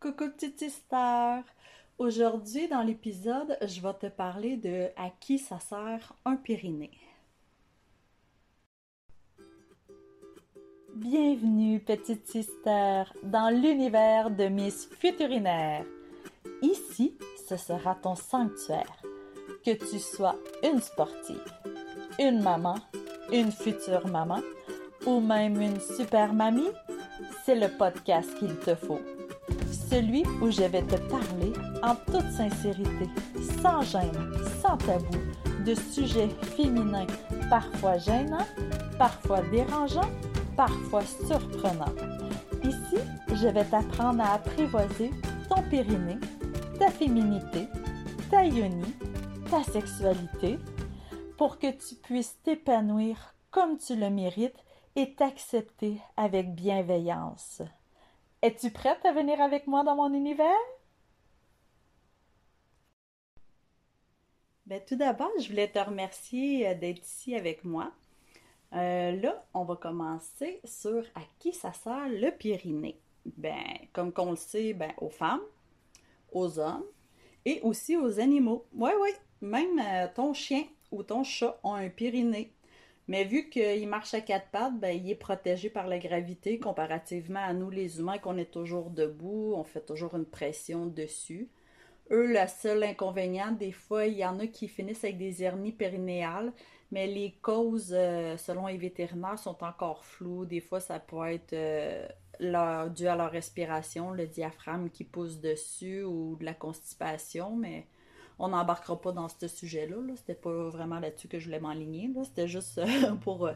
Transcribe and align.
Coucou 0.00 0.30
petite 0.30 0.70
star! 0.70 1.42
Aujourd'hui, 1.98 2.68
dans 2.68 2.80
l'épisode, 2.80 3.58
je 3.60 3.82
vais 3.82 3.92
te 3.92 4.06
parler 4.06 4.56
de 4.56 4.88
à 4.96 5.10
qui 5.20 5.38
ça 5.38 5.60
sert 5.60 6.14
un 6.24 6.36
pyrénées. 6.36 6.98
Bienvenue, 10.96 11.80
petite 11.80 12.26
sister, 12.26 13.02
dans 13.22 13.54
l'univers 13.54 14.30
de 14.30 14.44
Miss 14.44 14.88
Futurinaire. 14.98 15.84
Ici, 16.62 17.18
ce 17.46 17.58
sera 17.58 17.94
ton 17.94 18.14
sanctuaire. 18.14 19.02
Que 19.66 19.72
tu 19.72 19.98
sois 19.98 20.36
une 20.62 20.80
sportive, 20.80 21.52
une 22.18 22.40
maman, 22.42 22.76
une 23.30 23.52
future 23.52 24.06
maman 24.06 24.40
ou 25.06 25.20
même 25.20 25.60
une 25.60 25.78
super 25.78 26.32
mamie, 26.32 26.72
c'est 27.44 27.54
le 27.54 27.68
podcast 27.76 28.34
qu'il 28.38 28.58
te 28.60 28.74
faut. 28.74 29.00
Celui 29.90 30.22
où 30.40 30.52
je 30.52 30.62
vais 30.62 30.82
te 30.82 30.94
parler 31.08 31.52
en 31.82 31.96
toute 31.96 32.30
sincérité, 32.30 33.08
sans 33.60 33.82
gêne, 33.82 34.32
sans 34.62 34.76
tabou, 34.76 35.18
de 35.66 35.74
sujets 35.74 36.28
féminins 36.56 37.08
parfois 37.50 37.98
gênants, 37.98 38.46
parfois 38.98 39.40
dérangeants, 39.50 40.08
parfois 40.56 41.02
surprenants. 41.26 41.92
Ici, 42.62 43.02
je 43.34 43.48
vais 43.48 43.64
t'apprendre 43.64 44.22
à 44.22 44.34
apprivoiser 44.34 45.10
ton 45.48 45.60
périnée, 45.68 46.18
ta 46.78 46.88
féminité, 46.90 47.66
ta 48.30 48.44
yoni, 48.44 48.94
ta 49.50 49.64
sexualité, 49.64 50.60
pour 51.36 51.58
que 51.58 51.72
tu 51.72 51.96
puisses 51.96 52.38
t'épanouir 52.44 53.34
comme 53.50 53.76
tu 53.76 53.96
le 53.96 54.08
mérites 54.08 54.62
et 54.94 55.14
t'accepter 55.14 56.00
avec 56.16 56.54
bienveillance. 56.54 57.62
Es-tu 58.42 58.70
prête 58.70 59.04
à 59.04 59.12
venir 59.12 59.38
avec 59.42 59.66
moi 59.66 59.84
dans 59.84 59.96
mon 59.96 60.14
univers? 60.14 60.48
Ben, 64.64 64.80
tout 64.86 64.96
d'abord, 64.96 65.30
je 65.38 65.48
voulais 65.48 65.68
te 65.68 65.78
remercier 65.78 66.68
euh, 66.68 66.74
d'être 66.74 67.02
ici 67.02 67.34
avec 67.34 67.64
moi. 67.64 67.92
Euh, 68.72 69.12
là, 69.12 69.44
on 69.52 69.64
va 69.64 69.76
commencer 69.76 70.60
sur 70.64 71.04
à 71.14 71.20
qui 71.38 71.52
ça 71.52 71.74
sert 71.74 72.08
le 72.08 72.30
pyrénées. 72.30 72.98
Ben, 73.26 73.62
comme 73.92 74.10
qu'on 74.10 74.30
le 74.30 74.36
sait, 74.36 74.72
ben, 74.72 74.92
aux 74.98 75.10
femmes, 75.10 75.42
aux 76.32 76.58
hommes 76.58 76.86
et 77.44 77.60
aussi 77.60 77.98
aux 77.98 78.20
animaux. 78.20 78.64
Oui, 78.72 78.92
oui, 79.02 79.10
même 79.42 79.78
euh, 79.78 80.08
ton 80.14 80.32
chien 80.32 80.64
ou 80.90 81.02
ton 81.02 81.24
chat 81.24 81.58
ont 81.62 81.74
un 81.74 81.90
pyrénées. 81.90 82.52
Mais 83.10 83.24
vu 83.24 83.48
qu'il 83.50 83.88
marche 83.88 84.14
à 84.14 84.20
quatre 84.20 84.50
pattes, 84.52 84.78
ben, 84.78 84.96
il 84.96 85.10
est 85.10 85.16
protégé 85.16 85.68
par 85.68 85.88
la 85.88 85.98
gravité 85.98 86.60
comparativement 86.60 87.40
à 87.40 87.52
nous 87.52 87.68
les 87.68 87.98
humains 87.98 88.18
qu'on 88.18 88.38
est 88.38 88.52
toujours 88.52 88.88
debout, 88.88 89.52
on 89.56 89.64
fait 89.64 89.84
toujours 89.84 90.14
une 90.14 90.24
pression 90.24 90.86
dessus. 90.86 91.48
Eux, 92.12 92.28
le 92.28 92.46
seul 92.46 92.84
inconvénient, 92.84 93.50
des 93.50 93.72
fois, 93.72 94.06
il 94.06 94.16
y 94.16 94.24
en 94.24 94.38
a 94.38 94.46
qui 94.46 94.68
finissent 94.68 95.02
avec 95.02 95.18
des 95.18 95.42
hernies 95.42 95.72
périnéales, 95.72 96.52
mais 96.92 97.08
les 97.08 97.34
causes, 97.42 97.92
euh, 97.92 98.36
selon 98.36 98.68
les 98.68 98.78
vétérinaires, 98.78 99.40
sont 99.40 99.64
encore 99.64 100.04
floues. 100.04 100.44
Des 100.44 100.60
fois, 100.60 100.78
ça 100.78 101.00
peut 101.00 101.26
être 101.32 101.52
euh, 101.52 102.88
dû 102.90 103.08
à 103.08 103.16
leur 103.16 103.32
respiration, 103.32 104.12
le 104.12 104.28
diaphragme 104.28 104.88
qui 104.88 105.02
pousse 105.02 105.40
dessus 105.40 106.04
ou 106.04 106.36
de 106.36 106.44
la 106.44 106.54
constipation, 106.54 107.56
mais 107.56 107.88
on 108.40 108.48
n'embarquera 108.48 108.98
pas 109.00 109.12
dans 109.12 109.28
ce 109.28 109.46
sujet-là. 109.46 109.96
-là, 109.96 110.16
C'était 110.16 110.34
pas 110.34 110.68
vraiment 110.70 110.98
là-dessus 110.98 111.28
que 111.28 111.38
je 111.38 111.44
voulais 111.44 111.60
m'enligner. 111.60 112.10
C'était 112.24 112.48
juste 112.48 112.78
euh, 112.78 113.14
pour 113.20 113.46
euh, 113.46 113.52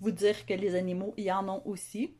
vous 0.00 0.10
dire 0.10 0.44
que 0.46 0.52
les 0.54 0.74
animaux 0.74 1.14
y 1.16 1.32
en 1.32 1.48
ont 1.48 1.62
aussi. 1.64 2.14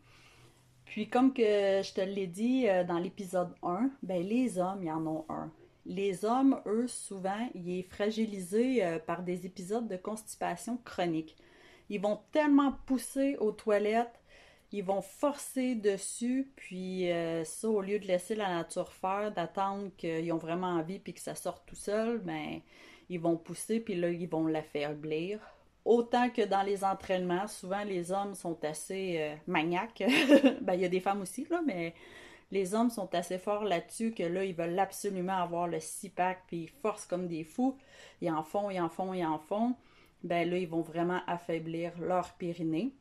Puis 0.87 1.09
comme 1.09 1.34
que 1.34 1.42
je 1.42 1.92
te 1.92 2.00
l'ai 2.00 2.27
dit 2.27 2.69
euh, 2.69 2.84
dans 2.84 2.98
l'épisode 2.98 3.55
1, 3.62 3.91
ben 4.03 4.22
les 4.22 4.59
hommes 4.59 4.83
y 4.83 4.91
en 4.91 5.06
ont 5.06 5.27
un. 5.28 5.53
Les 5.84 6.25
hommes, 6.25 6.61
eux, 6.67 6.89
souvent, 6.89 7.48
ils 7.55 7.83
sont 7.83 7.91
fragilisés 7.91 8.83
par 9.06 9.22
des 9.22 9.47
épisodes 9.47 9.87
de 9.87 9.97
constipation 9.97 10.78
chronique. 10.84 11.37
Ils 11.91 12.00
vont 12.00 12.19
tellement 12.33 12.72
pousser 12.87 13.37
aux 13.37 13.53
toilettes 13.53 14.21
ils 14.76 14.84
vont 14.84 15.00
forcer 15.00 15.75
dessus, 15.75 16.53
puis 16.54 17.10
euh, 17.10 17.44
ça, 17.44 17.69
au 17.69 17.81
lieu 17.81 17.98
de 17.98 18.06
laisser 18.06 18.34
la 18.34 18.48
nature 18.48 18.92
faire, 18.92 19.32
d'attendre 19.32 19.91
qu'ils 19.97 20.31
ont 20.32 20.38
vraiment 20.38 20.69
envie 20.69 20.98
puis 20.98 21.14
que 21.14 21.20
ça 21.20 21.34
sorte 21.34 21.64
tout 21.66 21.75
seul, 21.75 22.19
ben, 22.19 22.60
ils 23.09 23.19
vont 23.19 23.36
pousser, 23.36 23.81
puis 23.81 23.94
là, 23.94 24.10
ils 24.10 24.28
vont 24.28 24.47
l'affaiblir. 24.47 25.41
Autant 25.86 26.28
que 26.28 26.42
dans 26.42 26.62
les 26.62 26.84
entraînements, 26.84 27.47
souvent 27.47 27.84
les 27.84 28.12
hommes 28.12 28.34
sont 28.34 28.62
assez 28.65 29.16
euh, 29.19 29.34
maniaques. 29.47 30.04
ben, 30.60 30.75
il 30.75 30.81
y 30.81 30.84
a 30.84 30.88
des 30.91 31.00
femmes 31.00 31.22
aussi, 31.22 31.47
là, 31.48 31.62
mais 31.65 31.94
les 32.50 32.75
hommes 32.75 32.91
sont 32.91 33.15
assez 33.15 33.38
forts 33.38 33.65
là-dessus 33.65 34.12
que 34.12 34.25
là, 34.25 34.44
ils 34.44 34.54
veulent 34.54 34.78
absolument 34.78 35.41
avoir 35.41 35.69
le 35.69 35.81
six-pack, 35.81 36.44
puis 36.48 36.65
ils 36.65 36.69
forcent 36.82 37.06
comme 37.06 37.28
des 37.28 37.44
fous. 37.44 37.78
Ils 38.20 38.31
en 38.31 38.42
font, 38.42 38.69
ils 38.69 38.81
en 38.81 38.91
font, 38.91 39.15
ils 39.15 39.25
en 39.25 39.38
font. 39.38 39.75
Ben 40.22 40.48
là, 40.50 40.59
ils 40.59 40.69
vont 40.69 40.82
vraiment 40.82 41.20
affaiblir 41.26 41.98
leur 41.98 42.34
périnée. 42.34 42.92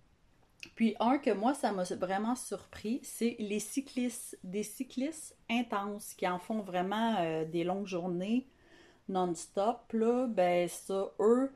Puis 0.76 0.96
un 1.00 1.18
que 1.18 1.31
moi, 1.31 1.53
ça 1.53 1.72
m'a 1.72 1.84
vraiment 1.84 2.36
surpris, 2.36 3.00
c'est 3.03 3.36
les 3.40 3.59
cyclistes, 3.59 4.38
des 4.44 4.64
cyclistes 4.64 5.38
intenses 5.50 6.14
qui 6.14 6.28
en 6.28 6.40
font 6.40 6.62
vraiment 6.62 7.16
euh, 7.20 7.46
des 7.46 7.64
longues 7.64 7.88
journées 7.88 8.48
non-stop. 9.08 9.94
Là, 9.94 10.28
ben 10.28 10.68
ça, 10.68 11.12
eux, 11.20 11.52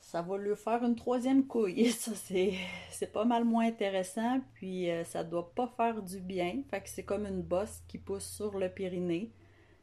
ça 0.00 0.22
va 0.22 0.36
leur 0.36 0.58
faire 0.58 0.84
une 0.84 0.96
troisième 0.96 1.46
couille. 1.46 1.90
Ça, 1.90 2.12
c'est 2.14 3.12
pas 3.12 3.24
mal 3.24 3.44
moins 3.44 3.66
intéressant. 3.66 4.40
Puis 4.54 4.90
euh, 4.90 5.04
ça 5.04 5.24
doit 5.24 5.52
pas 5.54 5.66
faire 5.76 6.02
du 6.02 6.20
bien. 6.20 6.62
Fait 6.70 6.80
que 6.80 6.88
c'est 6.88 7.02
comme 7.02 7.26
une 7.26 7.42
bosse 7.42 7.82
qui 7.88 7.98
pousse 7.98 8.24
sur 8.24 8.58
le 8.58 8.68
Pyrénées. 8.68 9.32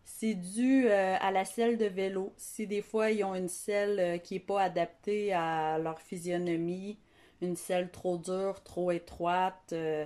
C'est 0.03 0.35
dû 0.35 0.87
euh, 0.87 1.17
à 1.19 1.31
la 1.31 1.43
selle 1.45 1.77
de 1.77 1.85
vélo. 1.85 2.33
Si 2.37 2.67
des 2.67 2.81
fois 2.81 3.11
ils 3.11 3.23
ont 3.23 3.35
une 3.35 3.49
selle 3.49 4.21
qui 4.21 4.35
n'est 4.35 4.39
pas 4.39 4.61
adaptée 4.61 5.33
à 5.33 5.77
leur 5.77 5.99
physionomie, 5.99 6.97
une 7.41 7.55
selle 7.55 7.91
trop 7.91 8.17
dure, 8.17 8.63
trop 8.63 8.91
étroite, 8.91 9.73
euh, 9.73 10.05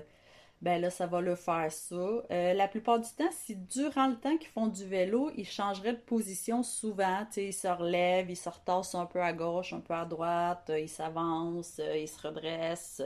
ben 0.62 0.80
là, 0.80 0.90
ça 0.92 1.08
va 1.08 1.22
le 1.22 1.36
faire 1.36 1.72
ça. 1.72 1.96
Euh, 1.96 2.53
la 2.53 2.68
plupart 2.68 3.00
du 3.00 3.09
temps, 3.09 3.31
si 3.31 3.56
durant 3.56 4.08
le 4.08 4.16
temps 4.16 4.38
qu'ils 4.38 4.50
font 4.50 4.68
du 4.68 4.86
vélo, 4.86 5.31
ils 5.36 5.47
changeraient 5.47 5.94
de 5.94 5.97
position 5.97 6.62
souvent. 6.62 7.25
Ils 7.36 7.53
se 7.53 7.68
relèvent, 7.68 8.30
ils 8.30 8.36
se 8.36 8.50
retassent 8.50 8.94
un 8.94 9.08
peu 9.08 9.22
à 9.22 9.34
gauche, 9.34 9.74
un 9.74 9.80
peu 9.80 9.96
à 9.96 10.06
droite, 10.06 10.70
euh, 10.70 10.80
ils 10.80 10.90
s'avancent, 10.90 11.81
ils 11.96 12.08
se 12.08 12.28
redressent. 12.28 13.02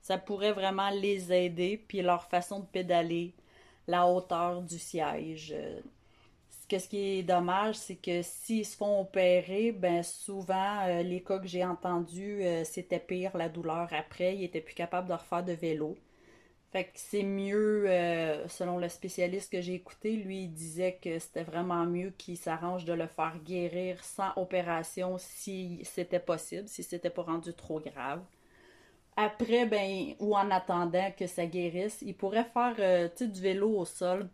Ça 0.00 0.16
pourrait 0.16 0.52
vraiment 0.52 0.90
les 0.90 1.32
aider, 1.32 1.76
puis 1.76 2.00
leur 2.00 2.24
façon 2.24 2.60
de 2.60 2.66
pédaler, 2.66 3.34
la 3.86 4.06
hauteur 4.06 4.62
du 4.62 4.78
siège 4.78 5.54
ce 6.76 6.88
qui 6.88 7.18
est 7.18 7.22
dommage, 7.22 7.76
c'est 7.76 7.96
que 7.96 8.20
s'ils 8.22 8.66
se 8.66 8.76
font 8.76 9.00
opérer, 9.00 9.72
ben 9.72 10.02
souvent, 10.02 10.82
euh, 10.86 11.02
les 11.02 11.22
cas 11.22 11.38
que 11.38 11.46
j'ai 11.46 11.64
entendus, 11.64 12.42
euh, 12.42 12.64
c'était 12.64 12.98
pire 12.98 13.36
la 13.36 13.48
douleur 13.48 13.88
après. 13.92 14.36
Ils 14.36 14.44
étaient 14.44 14.60
plus 14.60 14.74
capables 14.74 15.08
de 15.08 15.14
refaire 15.14 15.42
de 15.44 15.52
vélo. 15.52 15.96
Fait 16.72 16.90
c'est 16.94 17.22
mieux, 17.22 17.86
euh, 17.88 18.46
selon 18.48 18.78
le 18.78 18.88
spécialiste 18.90 19.50
que 19.50 19.60
j'ai 19.62 19.74
écouté, 19.74 20.12
lui, 20.16 20.42
il 20.44 20.52
disait 20.52 20.98
que 21.02 21.18
c'était 21.18 21.42
vraiment 21.44 21.86
mieux 21.86 22.10
qu'il 22.18 22.36
s'arrange 22.36 22.84
de 22.84 22.92
le 22.92 23.06
faire 23.06 23.38
guérir 23.44 24.04
sans 24.04 24.32
opération 24.36 25.16
si 25.18 25.80
c'était 25.84 26.20
possible, 26.20 26.68
si 26.68 26.82
c'était 26.82 27.10
pas 27.10 27.22
rendu 27.22 27.54
trop 27.54 27.80
grave. 27.80 28.22
Après, 29.16 29.66
ben, 29.66 30.14
ou 30.20 30.36
en 30.36 30.50
attendant 30.50 31.10
que 31.16 31.26
ça 31.26 31.46
guérisse, 31.46 31.98
il 32.02 32.14
pourrait 32.14 32.44
faire 32.44 33.10
du 33.20 33.40
vélo 33.40 33.70
au 33.78 33.84
sol 33.84 34.28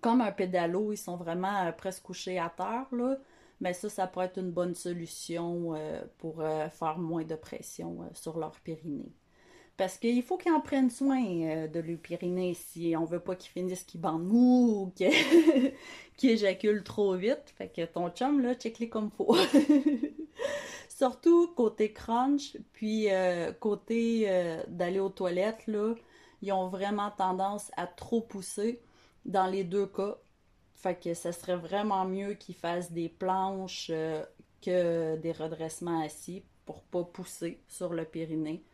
comme 0.00 0.20
un 0.20 0.32
pédalo, 0.32 0.92
ils 0.92 0.98
sont 0.98 1.16
vraiment 1.16 1.66
euh, 1.66 1.72
presque 1.72 2.02
couchés 2.02 2.38
à 2.38 2.50
terre, 2.50 2.86
là. 2.92 3.16
Mais 3.60 3.72
ça, 3.72 3.88
ça 3.88 4.06
pourrait 4.06 4.26
être 4.26 4.38
une 4.38 4.52
bonne 4.52 4.74
solution 4.74 5.74
euh, 5.74 6.00
pour 6.18 6.40
euh, 6.40 6.68
faire 6.68 6.98
moins 6.98 7.24
de 7.24 7.34
pression 7.34 7.98
sur 8.12 8.38
leur 8.38 8.60
périnée. 8.60 9.12
Parce 9.76 9.98
qu'il 9.98 10.22
faut 10.22 10.36
qu'ils 10.36 10.52
en 10.52 10.60
prennent 10.60 10.90
soin 10.90 11.20
de 11.66 11.80
leur 11.80 11.98
périnée 11.98 12.54
si 12.54 12.94
on 12.96 13.04
veut 13.04 13.20
pas 13.20 13.36
qu'ils 13.36 13.50
finissent 13.50 13.84
qu'ils 13.84 14.00
bandent 14.00 14.26
mou 14.26 14.86
ou 14.86 14.92
qu'ils 16.16 16.30
éjaculent 16.30 16.84
trop 16.84 17.14
vite. 17.14 17.52
Fait 17.56 17.68
que 17.68 17.84
ton 17.84 18.10
chum, 18.10 18.40
là, 18.40 18.54
check-les 18.54 18.88
comme 18.88 19.10
faut. 19.10 19.36
Surtout 20.88 21.48
côté 21.54 21.92
crunch, 21.92 22.56
puis 22.72 23.06
côté 23.60 24.28
d'aller 24.66 24.98
aux 24.98 25.10
toilettes, 25.10 25.66
là, 25.68 25.94
ils 26.42 26.52
ont 26.52 26.68
vraiment 26.68 27.12
tendance 27.12 27.70
à 27.76 27.86
trop 27.86 28.20
pousser 28.20 28.80
dans 29.28 29.46
les 29.46 29.62
deux 29.62 29.86
cas. 29.86 30.16
Fait 30.74 31.14
ça 31.14 31.32
serait 31.32 31.56
vraiment 31.56 32.04
mieux 32.04 32.34
qu'ils 32.34 32.54
fassent 32.54 32.92
des 32.92 33.08
planches 33.08 33.88
euh, 33.90 34.24
que 34.62 35.16
des 35.16 35.32
redressements 35.32 36.02
assis 36.02 36.44
pour 36.64 36.82
pas 36.82 37.04
pousser 37.04 37.60
sur 37.68 37.92
le 37.92 38.04
périnée. 38.04 38.64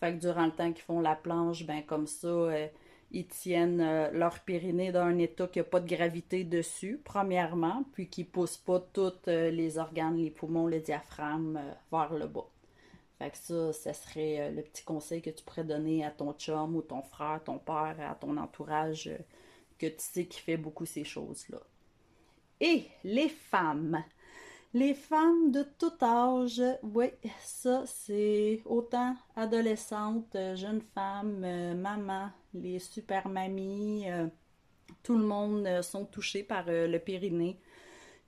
Fait 0.00 0.12
durant 0.14 0.46
le 0.46 0.52
temps 0.52 0.72
qu'ils 0.72 0.84
font 0.84 1.00
la 1.00 1.14
planche, 1.14 1.64
ben 1.66 1.82
comme 1.82 2.06
ça, 2.06 2.28
euh, 2.28 2.66
ils 3.10 3.26
tiennent 3.26 3.80
euh, 3.80 4.10
leur 4.12 4.40
périnée 4.40 4.90
dans 4.92 5.02
un 5.02 5.18
état 5.18 5.46
qui 5.46 5.58
n'a 5.58 5.64
pas 5.64 5.80
de 5.80 5.88
gravité 5.88 6.44
dessus, 6.44 7.00
premièrement, 7.04 7.84
puis 7.92 8.08
qui 8.08 8.24
poussent 8.24 8.56
pas 8.56 8.80
tous 8.92 9.26
les 9.26 9.78
organes, 9.78 10.16
les 10.16 10.30
poumons, 10.30 10.66
le 10.66 10.80
diaphragme 10.80 11.60
vers 11.92 12.14
le 12.14 12.26
bas. 12.26 12.48
Fait 13.18 13.30
que 13.30 13.36
ça, 13.36 13.72
ça 13.74 13.92
serait 13.92 14.50
le 14.50 14.62
petit 14.62 14.82
conseil 14.82 15.20
que 15.20 15.28
tu 15.28 15.44
pourrais 15.44 15.64
donner 15.64 16.04
à 16.06 16.10
ton 16.10 16.32
chum 16.32 16.74
ou 16.74 16.80
ton 16.80 17.02
frère, 17.02 17.42
ton 17.44 17.58
père, 17.58 17.96
à 18.00 18.14
ton 18.14 18.38
entourage 18.38 19.10
que 19.80 19.86
tu 19.86 19.96
sais 19.98 20.26
qu'il 20.26 20.42
fait 20.42 20.58
beaucoup 20.58 20.84
ces 20.84 21.04
choses-là. 21.04 21.60
Et 22.60 22.84
les 23.02 23.30
femmes. 23.30 24.04
Les 24.74 24.94
femmes 24.94 25.50
de 25.50 25.64
tout 25.78 25.92
âge, 26.00 26.62
oui, 26.82 27.06
ça 27.40 27.82
c'est 27.86 28.60
autant 28.66 29.16
adolescentes, 29.34 30.36
jeunes 30.54 30.82
femmes, 30.94 31.42
euh, 31.42 31.74
mamans, 31.74 32.30
les 32.54 32.78
super 32.78 33.26
mamies, 33.26 34.08
euh, 34.08 34.28
tout 35.02 35.18
le 35.18 35.24
monde 35.24 35.66
euh, 35.66 35.82
sont 35.82 36.04
touchés 36.04 36.44
par 36.44 36.66
le 36.68 36.98
périnée. 36.98 37.58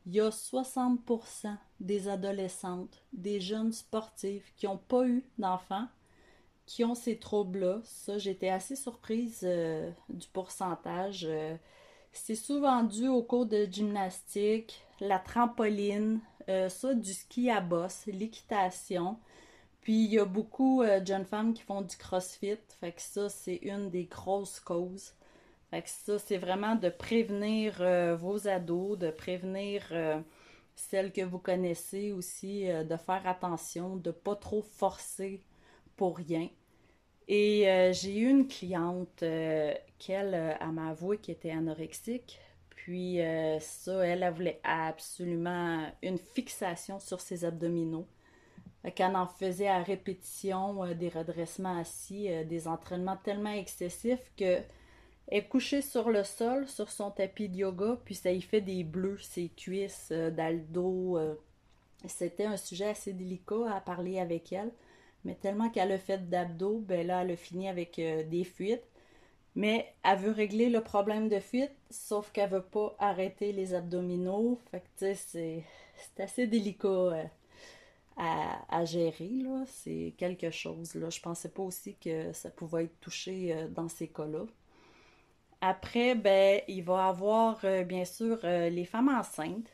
Il 0.07 0.15
y 0.15 0.21
a 0.21 0.31
60% 0.31 1.57
des 1.79 2.09
adolescentes, 2.09 3.05
des 3.13 3.41
jeunes 3.41 3.73
sportives 3.73 4.51
qui 4.57 4.67
n'ont 4.67 4.79
pas 4.79 5.07
eu 5.07 5.23
d'enfants, 5.39 5.87
qui 6.73 6.85
ont 6.85 6.95
ces 6.95 7.19
troubles-là. 7.19 7.81
Ça, 7.85 8.19
j'étais 8.19 8.49
assez 8.49 8.77
surprise 8.77 9.47
du 10.09 10.27
pourcentage. 10.33 11.29
c'est 12.13 12.35
souvent 12.35 12.83
dû 12.83 13.09
au 13.09 13.23
cours 13.23 13.47
de 13.47 13.67
gymnastique, 13.71 14.83
la 15.01 15.19
trampoline, 15.19 16.21
euh, 16.49 16.69
ça, 16.69 16.95
du 16.95 17.13
ski 17.13 17.51
à 17.51 17.61
bosse, 17.61 18.07
l'équitation. 18.07 19.19
Puis 19.81 20.05
il 20.05 20.13
y 20.13 20.19
a 20.19 20.25
beaucoup 20.25 20.83
euh, 20.83 21.01
de 21.01 21.07
jeunes 21.07 21.25
femmes 21.25 21.55
qui 21.55 21.63
font 21.63 21.83
du 21.83 21.97
crossfit. 21.97 22.59
Fait 22.81 22.93
que 22.93 23.03
ça, 23.03 23.29
c'est 23.29 23.57
une 23.57 23.91
des 23.91 24.05
grosses 24.05 24.61
causes. 24.61 25.15
Fait 25.71 25.83
que 25.83 25.89
ça, 25.89 26.19
c'est 26.19 26.39
vraiment 26.39 26.77
de 26.77 26.89
prévenir 26.89 27.77
euh, 27.81 28.17
vos 28.17 28.47
ados, 28.49 28.99
de 28.99 29.11
prévenir 29.11 29.93
celles 30.75 31.13
que 31.13 31.23
vous 31.23 31.39
connaissez 31.39 32.13
aussi, 32.13 32.65
de 32.67 32.97
faire 32.97 33.27
attention, 33.27 33.97
de 33.97 34.11
pas 34.11 34.37
trop 34.37 34.63
forcer 34.63 35.43
pour 35.97 36.17
rien. 36.17 36.49
Et 37.35 37.93
j'ai 37.95 38.19
eu 38.19 38.29
une 38.29 38.47
cliente 38.47 39.21
qu'elle, 39.99 40.35
elle 40.61 40.73
m'a 40.73 40.91
avoué 40.91 41.17
qu'elle 41.17 41.37
était 41.37 41.51
anorexique. 41.51 42.39
Puis 42.85 43.21
euh, 43.21 43.61
ça, 43.61 44.05
elle, 44.05 44.29
voulait 44.35 44.61
absolument 44.65 45.87
une 46.03 46.19
fixation 46.19 46.99
sur 46.99 47.21
ses 47.21 47.45
abdominaux. 47.45 48.09
Quand 48.97 49.15
en 49.15 49.29
faisait 49.29 49.69
à 49.69 49.81
répétition 49.85 50.83
euh, 50.83 50.93
des 50.93 51.09
redressements 51.09 51.79
assis, 51.79 52.29
euh, 52.29 52.43
des 52.43 52.67
entraînements 52.67 53.17
tellement 53.17 53.53
excessifs 53.53 54.33
que 54.37 54.59
elle 55.29 55.49
couchait 55.49 55.81
sur 55.81 56.11
le 56.11 56.25
sol, 56.25 56.67
sur 56.67 56.91
son 56.91 57.13
tapis 57.13 57.49
de 57.49 57.59
yoga, 57.59 58.01
puis 58.05 58.17
ça 58.17 58.33
y 58.33 58.43
fait 58.43 58.61
des 58.61 58.83
bleus, 58.83 59.19
ses 59.21 59.49
cuisses, 59.49 60.11
dans 60.11 60.53
le 60.53 60.61
dos. 60.61 61.19
C'était 62.07 62.45
un 62.45 62.57
sujet 62.57 62.89
assez 62.89 63.13
délicat 63.13 63.73
à 63.73 63.81
parler 63.81 64.19
avec 64.19 64.53
elle. 64.53 64.73
Mais 65.25 65.35
tellement 65.35 65.71
qu'elle 65.71 65.93
a 65.93 65.99
fait 65.99 66.29
d'abdos, 66.29 66.83
ben 66.87 67.07
là, 67.07 67.23
elle 67.23 67.33
a 67.33 67.37
fini 67.37 67.69
avec 67.69 67.97
des 67.97 68.45
fuites. 68.45 68.85
Mais 69.55 69.95
elle 70.03 70.19
veut 70.19 70.31
régler 70.31 70.71
le 70.71 70.83
problème 70.83 71.29
de 71.29 71.39
fuite, 71.39 71.73
sauf 71.91 72.33
qu'elle 72.33 72.51
veut 72.51 72.63
pas 72.63 72.97
arrêter 72.99 73.53
les 73.53 73.75
abdominaux. 73.75 74.59
Fait 74.71 74.81
que, 74.81 74.87
tu 74.99 75.15
sais, 75.15 75.65
c'est 75.97 76.23
assez 76.23 76.47
délicat 76.47 76.89
euh, 76.89 77.25
à, 78.17 78.85
gérer. 78.85 79.31
C'est 79.67 80.15
quelque 80.17 80.51
chose, 80.51 80.95
là. 80.95 81.11
Je 81.11 81.21
pensais 81.21 81.51
pas 81.51 81.63
aussi 81.63 81.97
que 81.97 82.33
ça 82.33 82.51
pouvait 82.51 82.85
être 82.85 83.01
touché 83.01 83.53
euh, 83.55 83.69
dans 83.69 83.89
ces 83.89 84.09
cas-là. 84.09 84.47
Après, 85.61 86.15
ben, 86.15 86.63
il 86.67 86.83
va 86.83 87.07
avoir, 87.09 87.61
euh, 87.65 87.85
bien 87.85 88.05
sûr, 88.05 88.39
les 88.45 88.85
femmes 88.85 89.09
enceintes, 89.09 89.71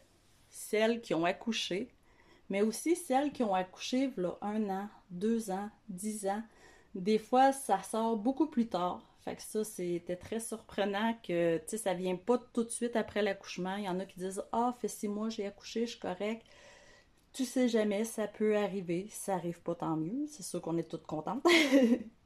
celles 0.50 1.00
qui 1.00 1.14
ont 1.14 1.24
accouché, 1.24 1.88
mais 2.50 2.62
aussi 2.62 2.96
celles 2.96 3.32
qui 3.32 3.42
ont 3.42 3.54
accouché, 3.54 4.10
là, 4.16 4.36
un 4.42 4.68
an, 4.70 4.88
deux 5.10 5.50
ans, 5.50 5.70
dix 5.88 6.26
ans. 6.26 6.42
Des 6.94 7.18
fois, 7.18 7.52
ça 7.52 7.82
sort 7.82 8.16
beaucoup 8.16 8.46
plus 8.46 8.68
tard. 8.68 9.02
Fait 9.20 9.36
que 9.36 9.42
ça, 9.42 9.64
c'était 9.64 10.16
très 10.16 10.40
surprenant 10.40 11.14
que, 11.22 11.58
tu 11.58 11.64
sais, 11.68 11.78
ça 11.78 11.94
vient 11.94 12.16
pas 12.16 12.38
tout 12.52 12.64
de 12.64 12.70
suite 12.70 12.96
après 12.96 13.22
l'accouchement. 13.22 13.76
Il 13.76 13.84
y 13.84 13.88
en 13.88 14.00
a 14.00 14.06
qui 14.06 14.18
disent 14.18 14.42
Ah, 14.52 14.74
fait 14.80 14.88
six 14.88 15.08
mois, 15.08 15.28
j'ai 15.28 15.46
accouché, 15.46 15.86
je 15.86 15.92
suis 15.92 16.00
correct. 16.00 16.44
Tu 17.32 17.44
sais 17.44 17.68
jamais, 17.68 18.04
ça 18.04 18.26
peut 18.26 18.56
arriver. 18.56 19.06
Si 19.10 19.18
ça 19.20 19.34
arrive 19.34 19.60
pas, 19.62 19.74
tant 19.74 19.96
mieux. 19.96 20.26
C'est 20.28 20.42
sûr 20.42 20.60
qu'on 20.62 20.78
est 20.78 20.88
toutes 20.88 21.06
contentes. 21.06 21.44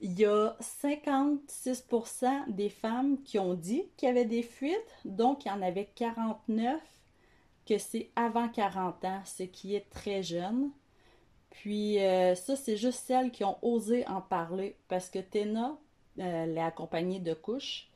Il 0.00 0.18
y 0.18 0.24
a 0.24 0.56
56% 0.60 2.50
des 2.52 2.68
femmes 2.68 3.22
qui 3.22 3.38
ont 3.38 3.54
dit 3.54 3.84
qu'il 3.96 4.08
y 4.08 4.10
avait 4.10 4.24
des 4.24 4.42
fuites, 4.42 4.74
donc 5.04 5.44
il 5.44 5.48
y 5.48 5.50
en 5.52 5.62
avait 5.62 5.92
49 5.94 6.80
que 7.64 7.78
c'est 7.78 8.10
avant 8.16 8.48
40 8.48 9.04
ans, 9.04 9.22
ce 9.24 9.44
qui 9.44 9.76
est 9.76 9.88
très 9.90 10.24
jeune. 10.24 10.72
Puis 11.52 12.00
euh, 12.00 12.34
ça, 12.34 12.56
c'est 12.56 12.76
juste 12.76 13.04
celles 13.06 13.30
qui 13.30 13.44
ont 13.44 13.58
osé 13.62 14.06
en 14.08 14.22
parler 14.22 14.74
parce 14.88 15.10
que 15.10 15.18
Tena, 15.18 15.76
elle 16.18 16.56
est 16.56 16.62
accompagnée 16.62 17.20
de 17.20 17.34
couches. 17.34 17.88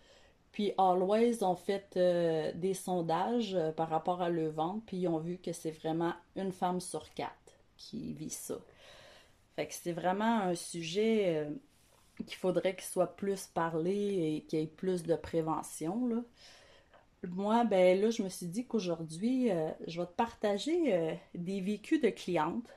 Puis 0.53 0.73
Always 0.79 1.43
ont 1.43 1.57
fait 1.57 1.95
euh, 1.97 2.53
des 2.55 2.75
sondages 2.75 3.55
euh, 3.55 3.73
par 3.73 3.89
rapport 3.89 4.23
à 4.23 4.29
le 4.29 4.49
ventre, 4.49 4.83
puis 4.87 4.99
ils 4.99 5.09
ont 5.09 5.19
vu 5.19 5.39
que 5.39 5.53
c'est 5.53 5.71
vraiment 5.71 6.13
une 6.35 6.53
femme 6.53 6.81
sur 6.81 7.13
quatre 7.15 7.59
qui 7.77 8.13
vit 8.13 8.31
ça. 8.31 8.57
Fait 9.55 9.67
que 9.67 9.75
c'est 9.75 9.93
vraiment 9.93 10.41
un 10.41 10.55
sujet 10.55 11.49
qu'il 12.27 12.37
faudrait 12.37 12.75
qu'il 12.75 12.85
soit 12.85 13.17
plus 13.17 13.47
parlé 13.47 14.37
et 14.37 14.45
qu'il 14.47 14.59
y 14.59 14.63
ait 14.63 14.67
plus 14.67 15.03
de 15.03 15.17
prévention. 15.17 16.07
Là. 16.07 16.23
Moi, 17.27 17.65
ben 17.65 17.99
là, 17.99 18.11
je 18.11 18.23
me 18.23 18.29
suis 18.29 18.47
dit 18.47 18.67
qu'aujourd'hui, 18.67 19.51
je 19.87 20.01
vais 20.01 20.07
te 20.07 20.13
partager 20.13 21.19
des 21.35 21.61
vécus 21.63 22.03
de 22.03 22.11
clientes 22.11 22.69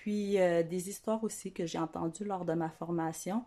puis 0.00 0.40
euh, 0.40 0.62
des 0.62 0.88
histoires 0.88 1.22
aussi 1.22 1.52
que 1.52 1.66
j'ai 1.66 1.78
entendues 1.78 2.24
lors 2.24 2.44
de 2.44 2.54
ma 2.54 2.70
formation 2.70 3.44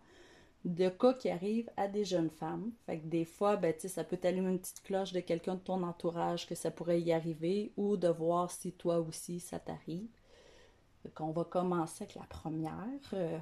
de 0.63 0.89
cas 0.89 1.13
qui 1.13 1.29
arrivent 1.29 1.69
à 1.75 1.87
des 1.87 2.05
jeunes 2.05 2.29
femmes. 2.29 2.71
Fait 2.85 2.99
que 2.99 3.05
des 3.05 3.25
fois, 3.25 3.55
ben, 3.55 3.73
ça 3.77 4.03
peut 4.03 4.17
t'allumer 4.17 4.51
une 4.51 4.59
petite 4.59 4.81
cloche 4.83 5.11
de 5.11 5.19
quelqu'un 5.19 5.55
de 5.55 5.59
ton 5.59 5.83
entourage 5.83 6.47
que 6.47 6.55
ça 6.55 6.71
pourrait 6.71 7.01
y 7.01 7.11
arriver 7.11 7.71
ou 7.77 7.97
de 7.97 8.07
voir 8.07 8.49
si 8.49 8.71
toi 8.71 8.99
aussi 8.99 9.39
ça 9.39 9.59
t'arrive. 9.59 10.09
On 11.19 11.31
va 11.31 11.43
commencer 11.43 12.03
avec 12.03 12.15
la 12.15 12.23
première. 12.23 12.73
Euh, 13.13 13.37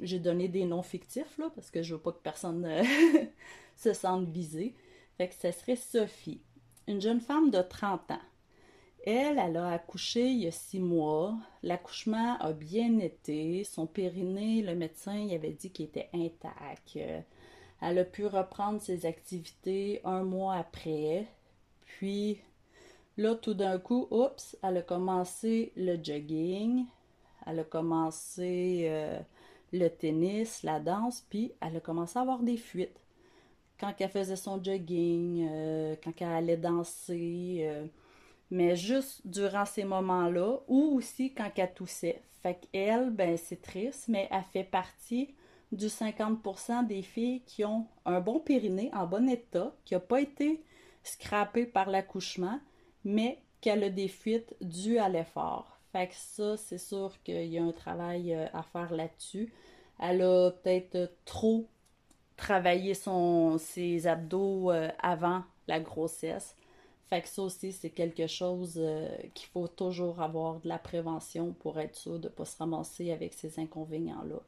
j'ai 0.00 0.18
donné 0.18 0.48
des 0.48 0.64
noms 0.64 0.82
fictifs 0.82 1.38
là, 1.38 1.50
parce 1.54 1.70
que 1.70 1.82
je 1.82 1.94
veux 1.94 2.00
pas 2.00 2.12
que 2.12 2.22
personne 2.22 2.64
euh, 2.64 2.82
se 3.76 3.92
sente 3.92 4.28
visé. 4.28 4.74
Fait 5.16 5.28
que 5.28 5.34
ce 5.34 5.52
serait 5.52 5.76
Sophie, 5.76 6.40
une 6.88 7.00
jeune 7.00 7.20
femme 7.20 7.50
de 7.50 7.62
30 7.62 8.10
ans. 8.10 8.20
Elle, 9.06 9.38
elle 9.38 9.58
a 9.58 9.68
accouché 9.72 10.28
il 10.28 10.44
y 10.44 10.46
a 10.46 10.50
six 10.50 10.80
mois. 10.80 11.36
L'accouchement 11.62 12.38
a 12.38 12.52
bien 12.52 12.98
été. 13.00 13.62
Son 13.64 13.86
périnée, 13.86 14.62
le 14.62 14.74
médecin, 14.74 15.14
il 15.14 15.34
avait 15.34 15.52
dit 15.52 15.70
qu'il 15.70 15.86
était 15.86 16.08
intact. 16.14 16.98
Elle 17.82 17.98
a 17.98 18.04
pu 18.04 18.24
reprendre 18.24 18.80
ses 18.80 19.04
activités 19.04 20.00
un 20.04 20.22
mois 20.22 20.54
après. 20.54 21.26
Puis, 21.84 22.38
là, 23.18 23.34
tout 23.34 23.52
d'un 23.52 23.78
coup, 23.78 24.08
oups, 24.10 24.56
elle 24.62 24.78
a 24.78 24.82
commencé 24.82 25.72
le 25.76 26.02
jogging. 26.02 26.86
Elle 27.46 27.60
a 27.60 27.64
commencé 27.64 28.86
euh, 28.88 29.20
le 29.74 29.88
tennis, 29.88 30.62
la 30.62 30.80
danse, 30.80 31.26
puis 31.28 31.52
elle 31.60 31.76
a 31.76 31.80
commencé 31.80 32.18
à 32.18 32.22
avoir 32.22 32.38
des 32.38 32.56
fuites. 32.56 32.98
Quand 33.78 33.92
elle 33.98 34.08
faisait 34.08 34.36
son 34.36 34.62
jogging, 34.64 35.46
euh, 35.50 35.94
quand 36.02 36.12
elle 36.20 36.28
allait 36.28 36.56
danser. 36.56 37.58
Euh, 37.68 37.86
mais 38.54 38.76
juste 38.76 39.20
durant 39.24 39.64
ces 39.64 39.82
moments-là, 39.82 40.58
ou 40.68 40.94
aussi 40.94 41.34
quand 41.34 41.50
elle 41.56 41.74
toussait. 41.74 42.22
Fait 42.40 42.56
qu'elle, 42.70 43.10
ben 43.10 43.36
c'est 43.36 43.60
triste, 43.60 44.04
mais 44.06 44.28
elle 44.30 44.44
fait 44.52 44.62
partie 44.62 45.34
du 45.72 45.86
50% 45.86 46.86
des 46.86 47.02
filles 47.02 47.42
qui 47.46 47.64
ont 47.64 47.88
un 48.04 48.20
bon 48.20 48.38
périnée 48.38 48.92
en 48.94 49.08
bon 49.08 49.28
état, 49.28 49.74
qui 49.84 49.94
n'a 49.94 50.00
pas 50.00 50.20
été 50.20 50.62
scrappé 51.02 51.66
par 51.66 51.90
l'accouchement, 51.90 52.60
mais 53.02 53.42
qu'elle 53.60 53.82
a 53.82 53.90
des 53.90 54.06
fuites 54.06 54.54
dues 54.60 54.98
à 54.98 55.08
l'effort. 55.08 55.80
Fait 55.90 56.06
que 56.06 56.14
ça, 56.14 56.56
c'est 56.56 56.78
sûr 56.78 57.12
qu'il 57.24 57.46
y 57.46 57.58
a 57.58 57.64
un 57.64 57.72
travail 57.72 58.34
euh, 58.34 58.46
à 58.52 58.62
faire 58.62 58.94
là-dessus. 58.94 59.52
Elle 59.98 60.22
a 60.22 60.52
peut-être 60.52 61.12
trop 61.24 61.66
travaillé 62.36 62.94
son, 62.94 63.58
ses 63.58 64.06
abdos 64.06 64.70
euh, 64.70 64.90
avant 65.00 65.42
la 65.66 65.80
grossesse. 65.80 66.54
Fait 67.08 67.20
que 67.20 67.28
ça 67.28 67.42
aussi, 67.42 67.72
c'est 67.72 67.90
quelque 67.90 68.26
chose 68.26 68.74
euh, 68.78 69.08
qu'il 69.34 69.48
faut 69.48 69.68
toujours 69.68 70.20
avoir 70.20 70.60
de 70.60 70.68
la 70.68 70.78
prévention 70.78 71.52
pour 71.52 71.78
être 71.78 71.96
sûr 71.96 72.18
de 72.18 72.28
ne 72.28 72.32
pas 72.32 72.44
se 72.44 72.56
ramasser 72.56 73.12
avec 73.12 73.34
ces 73.34 73.58
inconvénients-là. 73.58 74.40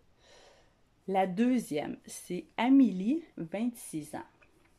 La 1.08 1.26
deuxième, 1.26 1.98
c'est 2.06 2.46
Amélie, 2.56 3.22
26 3.36 4.14
ans. 4.16 4.25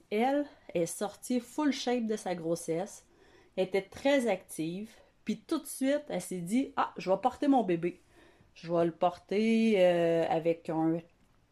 Elle 0.10 0.46
est 0.74 0.86
sortie 0.86 1.40
full 1.40 1.72
shape 1.72 2.08
de 2.08 2.16
sa 2.16 2.36
grossesse, 2.36 3.06
était 3.56 3.84
très 3.84 4.28
active, 4.28 4.90
puis 5.24 5.40
tout 5.40 5.60
de 5.60 5.68
suite, 5.68 6.04
elle 6.10 6.22
s'est 6.22 6.42
dit 6.42 6.72
Ah, 6.76 6.94
je 6.98 7.12
vais 7.12 7.18
porter 7.18 7.48
mon 7.48 7.64
bébé. 7.64 8.02
Je 8.56 8.74
vais 8.74 8.86
le 8.86 8.92
porter 8.92 9.76
euh, 9.78 10.26
avec 10.30 10.70
un 10.70 11.00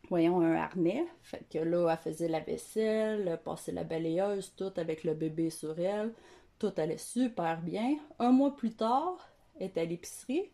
voyons, 0.10 0.42
un 0.42 0.56
harnais. 0.56 1.06
Fait 1.22 1.46
que 1.50 1.60
là, 1.60 1.92
elle 1.92 1.98
faisait 1.98 2.28
la 2.28 2.40
vaisselle, 2.40 3.40
passait 3.44 3.72
la 3.72 3.84
balayeuse, 3.84 4.54
tout 4.56 4.72
avec 4.78 5.04
le 5.04 5.14
bébé 5.14 5.50
sur 5.50 5.80
elle. 5.80 6.14
Tout 6.60 6.74
allait 6.78 6.98
super 6.98 7.62
bien. 7.62 7.98
Un 8.20 8.32
mois 8.32 8.56
plus 8.56 8.74
tard, 8.74 9.18
elle 9.60 9.68
est 9.68 9.78
à 9.78 9.86
l'épicerie. 9.86 10.52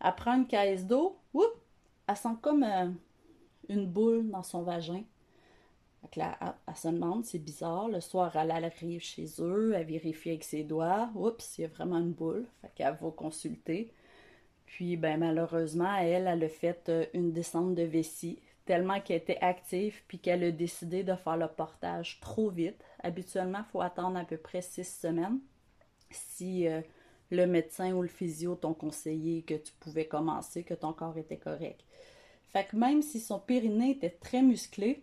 Elle 0.00 0.14
prend 0.14 0.36
une 0.36 0.46
caisse 0.46 0.86
d'eau. 0.86 1.16
Oups! 1.34 1.46
Elle 2.06 2.16
sent 2.16 2.36
comme 2.40 2.62
euh, 2.62 2.90
une 3.68 3.86
boule 3.86 4.30
dans 4.30 4.42
son 4.42 4.62
vagin. 4.62 5.02
là, 6.16 6.56
elle, 6.66 6.76
se 6.76 6.88
demande, 6.88 7.24
c'est 7.24 7.38
bizarre. 7.38 7.88
Le 7.88 8.00
soir, 8.00 8.34
elle 8.36 8.50
arrive 8.50 9.00
chez 9.00 9.26
eux, 9.40 9.72
elle 9.74 9.86
vérifie 9.86 10.30
avec 10.30 10.44
ses 10.44 10.64
doigts. 10.64 11.10
Oups, 11.14 11.58
il 11.58 11.62
y 11.62 11.64
a 11.64 11.68
vraiment 11.68 11.98
une 11.98 12.12
boule. 12.12 12.46
Fait 12.62 12.70
qu'elle 12.74 12.96
va 13.00 13.10
consulter. 13.10 13.92
Puis, 14.66 14.96
ben, 14.96 15.18
malheureusement, 15.18 15.96
elle, 15.96 16.26
elle 16.26 16.44
a 16.44 16.48
fait 16.48 16.88
euh, 16.88 17.06
une 17.14 17.32
descente 17.32 17.74
de 17.74 17.82
vessie 17.82 18.38
tellement 18.68 19.00
qu'elle 19.00 19.16
était 19.16 19.38
active 19.40 20.02
puis 20.08 20.18
qu'elle 20.18 20.44
a 20.44 20.50
décidé 20.50 21.02
de 21.02 21.14
faire 21.14 21.38
le 21.38 21.48
portage 21.48 22.20
trop 22.20 22.50
vite. 22.50 22.76
Habituellement, 23.02 23.60
il 23.66 23.70
faut 23.72 23.80
attendre 23.80 24.18
à 24.18 24.26
peu 24.26 24.36
près 24.36 24.60
six 24.60 24.84
semaines 24.84 25.40
si 26.10 26.68
euh, 26.68 26.82
le 27.30 27.46
médecin 27.46 27.94
ou 27.94 28.02
le 28.02 28.08
physio 28.08 28.56
t'ont 28.56 28.74
conseillé 28.74 29.40
que 29.40 29.54
tu 29.54 29.72
pouvais 29.80 30.04
commencer, 30.06 30.64
que 30.64 30.74
ton 30.74 30.92
corps 30.92 31.16
était 31.16 31.38
correct. 31.38 31.82
Fait 32.48 32.66
que 32.66 32.76
même 32.76 33.00
si 33.00 33.20
son 33.20 33.38
périnée 33.40 33.92
était 33.92 34.10
très 34.10 34.42
musclé, 34.42 35.02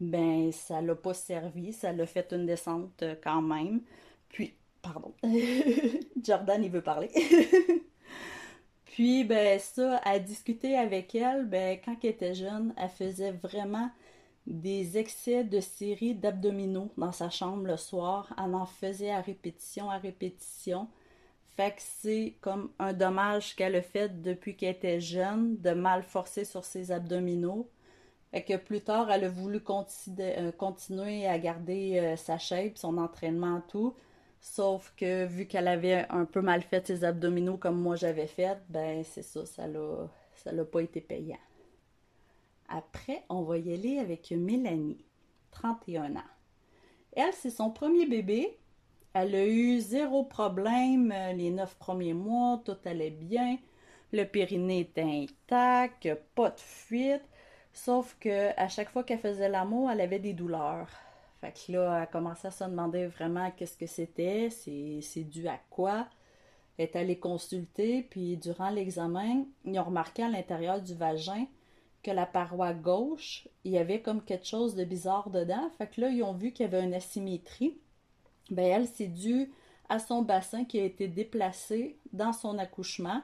ben 0.00 0.50
ça 0.50 0.80
l'a 0.80 0.94
pas 0.94 1.12
servi, 1.12 1.74
ça 1.74 1.92
l'a 1.92 2.06
fait 2.06 2.32
une 2.32 2.46
descente 2.46 3.02
euh, 3.02 3.16
quand 3.22 3.42
même. 3.42 3.82
Puis, 4.30 4.54
pardon, 4.80 5.12
Jordan 6.22 6.64
il 6.64 6.70
veut 6.70 6.82
parler. 6.82 7.10
Puis, 8.96 9.24
ben 9.24 9.58
ça, 9.58 9.98
à 10.06 10.18
discuter 10.18 10.74
avec 10.78 11.14
elle, 11.14 11.44
ben 11.44 11.78
quand 11.84 11.94
elle 12.02 12.10
était 12.10 12.34
jeune, 12.34 12.72
elle 12.78 12.88
faisait 12.88 13.32
vraiment 13.32 13.90
des 14.46 14.96
excès 14.96 15.44
de 15.44 15.60
séries 15.60 16.14
d'abdominaux 16.14 16.90
dans 16.96 17.12
sa 17.12 17.28
chambre 17.28 17.66
le 17.66 17.76
soir. 17.76 18.32
Elle 18.42 18.54
en 18.54 18.64
faisait 18.64 19.10
à 19.10 19.20
répétition, 19.20 19.90
à 19.90 19.98
répétition. 19.98 20.88
Fait 21.58 21.72
que 21.72 21.82
c'est 21.82 22.36
comme 22.40 22.70
un 22.78 22.94
dommage 22.94 23.54
qu'elle 23.54 23.76
a 23.76 23.82
fait 23.82 24.22
depuis 24.22 24.56
qu'elle 24.56 24.70
était 24.70 25.00
jeune, 25.02 25.58
de 25.60 25.72
mal 25.72 26.02
forcer 26.02 26.46
sur 26.46 26.64
ses 26.64 26.90
abdominaux. 26.90 27.68
Fait 28.30 28.44
que 28.44 28.56
plus 28.56 28.80
tard, 28.80 29.10
elle 29.10 29.24
a 29.24 29.28
voulu 29.28 29.60
euh, 30.20 30.52
continuer 30.52 31.26
à 31.26 31.38
garder 31.38 31.98
euh, 31.98 32.16
sa 32.16 32.38
shape, 32.38 32.78
son 32.78 32.96
entraînement, 32.96 33.60
tout. 33.68 33.94
Sauf 34.40 34.92
que 34.96 35.24
vu 35.26 35.46
qu'elle 35.46 35.68
avait 35.68 36.06
un 36.10 36.24
peu 36.24 36.40
mal 36.40 36.62
fait 36.62 36.86
ses 36.86 37.04
abdominaux 37.04 37.56
comme 37.56 37.80
moi 37.80 37.96
j'avais 37.96 38.26
fait, 38.26 38.58
ben 38.68 39.02
c'est 39.04 39.22
ça, 39.22 39.44
ça 39.44 39.66
l'a, 39.66 40.08
ça 40.34 40.52
l'a 40.52 40.64
pas 40.64 40.80
été 40.80 41.00
payant. 41.00 41.38
Après, 42.68 43.24
on 43.28 43.42
va 43.42 43.58
y 43.58 43.72
aller 43.72 43.98
avec 43.98 44.30
Mélanie, 44.30 45.04
31 45.52 46.16
ans. 46.16 46.30
Elle, 47.12 47.32
c'est 47.32 47.50
son 47.50 47.70
premier 47.70 48.06
bébé. 48.06 48.58
Elle 49.14 49.34
a 49.34 49.46
eu 49.46 49.80
zéro 49.80 50.24
problème 50.24 51.12
euh, 51.12 51.32
les 51.32 51.50
neuf 51.50 51.74
premiers 51.76 52.12
mois, 52.12 52.60
tout 52.64 52.76
allait 52.84 53.10
bien. 53.10 53.56
Le 54.12 54.24
périnée 54.24 54.80
était 54.80 55.02
intact, 55.02 56.08
pas 56.34 56.50
de 56.50 56.60
fuite. 56.60 57.22
Sauf 57.72 58.16
que 58.20 58.50
à 58.58 58.68
chaque 58.68 58.90
fois 58.90 59.04
qu'elle 59.04 59.18
faisait 59.18 59.48
l'amour, 59.48 59.90
elle 59.90 60.00
avait 60.02 60.18
des 60.18 60.34
douleurs. 60.34 60.88
Fait 61.40 61.52
que 61.52 61.72
là, 61.72 62.02
elle 62.02 62.10
commençait 62.10 62.48
à 62.48 62.50
se 62.50 62.64
demander 62.64 63.06
vraiment 63.06 63.50
qu'est-ce 63.50 63.76
que 63.76 63.86
c'était, 63.86 64.48
c'est 64.50 65.24
dû 65.24 65.48
à 65.48 65.58
quoi. 65.70 66.06
Elle 66.78 66.86
est 66.86 66.96
allée 66.96 67.18
consulter, 67.18 68.02
puis 68.02 68.36
durant 68.36 68.70
l'examen, 68.70 69.44
ils 69.64 69.78
ont 69.78 69.84
remarqué 69.84 70.22
à 70.22 70.28
l'intérieur 70.28 70.80
du 70.80 70.94
vagin 70.94 71.46
que 72.02 72.10
la 72.10 72.26
paroi 72.26 72.72
gauche, 72.72 73.48
il 73.64 73.72
y 73.72 73.78
avait 73.78 74.00
comme 74.00 74.22
quelque 74.22 74.46
chose 74.46 74.76
de 74.76 74.84
bizarre 74.84 75.30
dedans. 75.30 75.70
Fait 75.76 75.88
que 75.88 76.00
là, 76.00 76.08
ils 76.08 76.22
ont 76.22 76.34
vu 76.34 76.52
qu'il 76.52 76.64
y 76.64 76.68
avait 76.68 76.84
une 76.84 76.94
asymétrie. 76.94 77.78
Ben, 78.50 78.64
elle, 78.64 78.86
c'est 78.86 79.08
dû 79.08 79.50
à 79.88 79.98
son 79.98 80.22
bassin 80.22 80.64
qui 80.64 80.78
a 80.78 80.84
été 80.84 81.08
déplacé 81.08 81.98
dans 82.12 82.32
son 82.32 82.58
accouchement, 82.58 83.22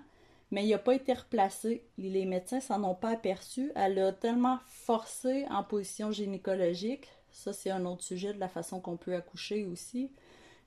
mais 0.50 0.64
il 0.64 0.70
n'a 0.70 0.78
pas 0.78 0.94
été 0.94 1.12
replacé. 1.12 1.84
Les 1.96 2.24
médecins 2.24 2.60
s'en 2.60 2.82
ont 2.82 2.94
pas 2.94 3.10
aperçu. 3.10 3.70
Elle 3.76 3.98
a 4.00 4.12
tellement 4.12 4.58
forcé 4.66 5.46
en 5.50 5.62
position 5.62 6.10
gynécologique. 6.10 7.08
Ça, 7.32 7.52
c'est 7.52 7.70
un 7.70 7.84
autre 7.86 8.02
sujet 8.04 8.34
de 8.34 8.40
la 8.40 8.48
façon 8.48 8.80
qu'on 8.80 8.96
peut 8.96 9.14
accoucher 9.14 9.64
aussi. 9.66 10.10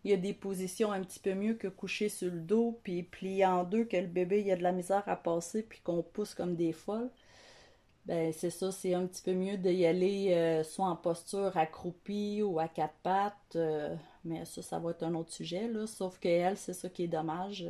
Il 0.04 0.12
y 0.12 0.14
a 0.14 0.18
des 0.18 0.34
positions 0.34 0.92
un 0.92 1.02
petit 1.04 1.20
peu 1.20 1.34
mieux 1.34 1.56
que 1.56 1.68
coucher 1.68 2.10
sur 2.10 2.32
le 2.32 2.40
dos, 2.42 2.80
puis 2.84 3.04
plier 3.04 3.46
en 3.46 3.64
deux, 3.64 3.86
que 3.86 3.98
le 3.98 4.08
bébé 4.08 4.42
il 4.42 4.52
a 4.52 4.56
de 4.56 4.64
la 4.64 4.72
misère 4.72 5.04
à 5.08 5.16
passer, 5.16 5.64
puis 5.64 5.80
qu'on 5.82 6.04
pousse 6.04 6.36
comme 6.36 6.56
des 6.56 6.74
folles 6.74 7.10
ben 8.06 8.32
c'est 8.32 8.52
ça, 8.52 8.72
c'est 8.72 8.94
un 8.94 9.08
petit 9.08 9.22
peu 9.24 9.34
mieux 9.34 9.58
d'y 9.58 9.86
aller 9.86 10.34
euh, 10.34 10.64
soit 10.64 10.86
en 10.86 10.96
posture 10.96 11.58
accroupie 11.58 12.42
ou 12.44 12.60
à 12.60 12.68
quatre 12.68 12.94
pattes, 13.02 13.56
euh, 13.56 13.96
mais 14.24 14.46
ça, 14.46 14.62
ça 14.62 14.80
va 14.80 14.92
être 14.92 15.04
un 15.04 15.16
autre 15.16 15.32
sujet, 15.32 15.68
là. 15.68 15.88
Sauf 15.88 16.20
qu'elle, 16.20 16.56
c'est 16.58 16.74
ça 16.74 16.90
qui 16.90 17.04
est 17.04 17.08
dommage. 17.08 17.68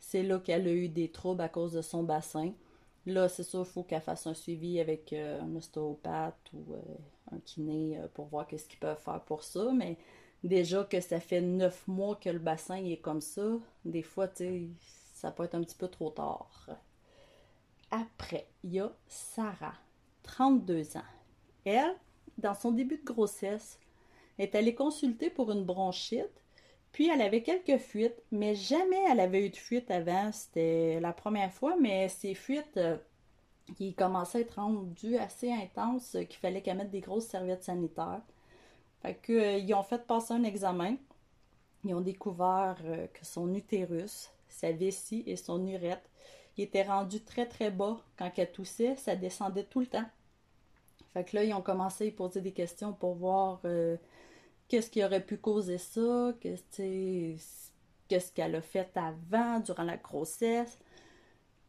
C'est 0.00 0.22
là 0.22 0.40
qu'elle 0.40 0.66
a 0.66 0.72
eu 0.72 0.88
des 0.88 1.10
troubles 1.10 1.42
à 1.42 1.48
cause 1.48 1.72
de 1.72 1.82
son 1.82 2.02
bassin. 2.02 2.52
Là, 3.06 3.28
c'est 3.28 3.44
sûr, 3.44 3.60
il 3.60 3.66
faut 3.66 3.82
qu'elle 3.84 4.00
fasse 4.02 4.26
un 4.26 4.34
suivi 4.34 4.80
avec 4.80 5.12
euh, 5.12 5.40
un 5.40 5.54
ostéopathe 5.56 6.52
ou 6.52 6.74
kiné 7.38 8.00
pour 8.14 8.26
voir 8.26 8.46
qu'est-ce 8.46 8.66
qu'ils 8.68 8.78
peuvent 8.78 8.98
faire 8.98 9.20
pour 9.22 9.44
ça. 9.44 9.72
Mais 9.72 9.96
déjà 10.44 10.84
que 10.84 11.00
ça 11.00 11.20
fait 11.20 11.40
neuf 11.40 11.86
mois 11.86 12.16
que 12.16 12.30
le 12.30 12.38
bassin 12.38 12.76
est 12.84 13.00
comme 13.00 13.20
ça, 13.20 13.46
des 13.84 14.02
fois, 14.02 14.28
tu 14.28 14.36
sais, 14.36 14.62
ça 15.14 15.30
peut 15.30 15.44
être 15.44 15.54
un 15.54 15.62
petit 15.62 15.76
peu 15.76 15.88
trop 15.88 16.10
tard. 16.10 16.68
Après, 17.90 18.46
il 18.62 18.74
y 18.74 18.80
a 18.80 18.92
Sarah, 19.08 19.74
32 20.22 20.96
ans. 20.96 21.02
Elle, 21.64 21.94
dans 22.38 22.54
son 22.54 22.72
début 22.72 22.98
de 22.98 23.04
grossesse, 23.04 23.78
est 24.38 24.54
allée 24.54 24.74
consulter 24.74 25.28
pour 25.28 25.50
une 25.50 25.64
bronchite, 25.64 26.30
puis 26.92 27.08
elle 27.08 27.20
avait 27.20 27.42
quelques 27.42 27.78
fuites, 27.78 28.22
mais 28.32 28.54
jamais 28.54 29.00
elle 29.10 29.20
avait 29.20 29.46
eu 29.46 29.50
de 29.50 29.56
fuite 29.56 29.90
avant. 29.90 30.32
C'était 30.32 31.00
la 31.00 31.12
première 31.12 31.52
fois, 31.52 31.76
mais 31.78 32.08
ces 32.08 32.34
fuites 32.34 32.76
euh, 32.76 32.96
qui 33.76 33.94
commençaient 33.94 34.38
à 34.38 34.40
être 34.42 34.56
rendues 34.56 35.16
assez 35.16 35.50
intenses, 35.52 36.16
qu'il 36.28 36.38
fallait 36.38 36.62
qu'elle 36.62 36.76
mette 36.76 36.90
des 36.90 37.00
grosses 37.00 37.26
serviettes 37.26 37.64
sanitaires. 37.64 38.22
Fait 39.02 39.18
euh, 39.30 39.58
ils 39.58 39.74
ont 39.74 39.82
fait 39.82 40.06
passer 40.06 40.34
un 40.34 40.44
examen. 40.44 40.96
Ils 41.84 41.94
ont 41.94 42.00
découvert 42.00 42.76
euh, 42.84 43.06
que 43.06 43.24
son 43.24 43.54
utérus, 43.54 44.30
sa 44.48 44.72
vessie 44.72 45.22
et 45.26 45.36
son 45.36 45.66
urètre 45.66 46.10
il 46.60 46.64
était 46.64 46.82
rendu 46.82 47.20
très 47.22 47.46
très 47.46 47.70
bas. 47.70 47.98
Quand 48.18 48.30
elle 48.36 48.52
toussait, 48.52 48.94
ça 48.96 49.16
descendait 49.16 49.64
tout 49.64 49.80
le 49.80 49.86
temps. 49.86 50.04
Fait 51.14 51.24
que 51.24 51.36
là, 51.36 51.44
ils 51.44 51.54
ont 51.54 51.62
commencé 51.62 52.08
à 52.08 52.10
poser 52.10 52.42
des 52.42 52.52
questions 52.52 52.92
pour 52.92 53.14
voir 53.14 53.60
euh, 53.64 53.96
qu'est-ce 54.68 54.90
qui 54.90 55.02
aurait 55.02 55.24
pu 55.24 55.38
causer 55.38 55.78
ça, 55.78 56.34
qu'est-ce 56.40 58.32
qu'elle 58.32 58.54
a 58.54 58.60
fait 58.60 58.90
avant, 58.94 59.60
durant 59.60 59.84
la 59.84 59.96
grossesse. 59.96 60.78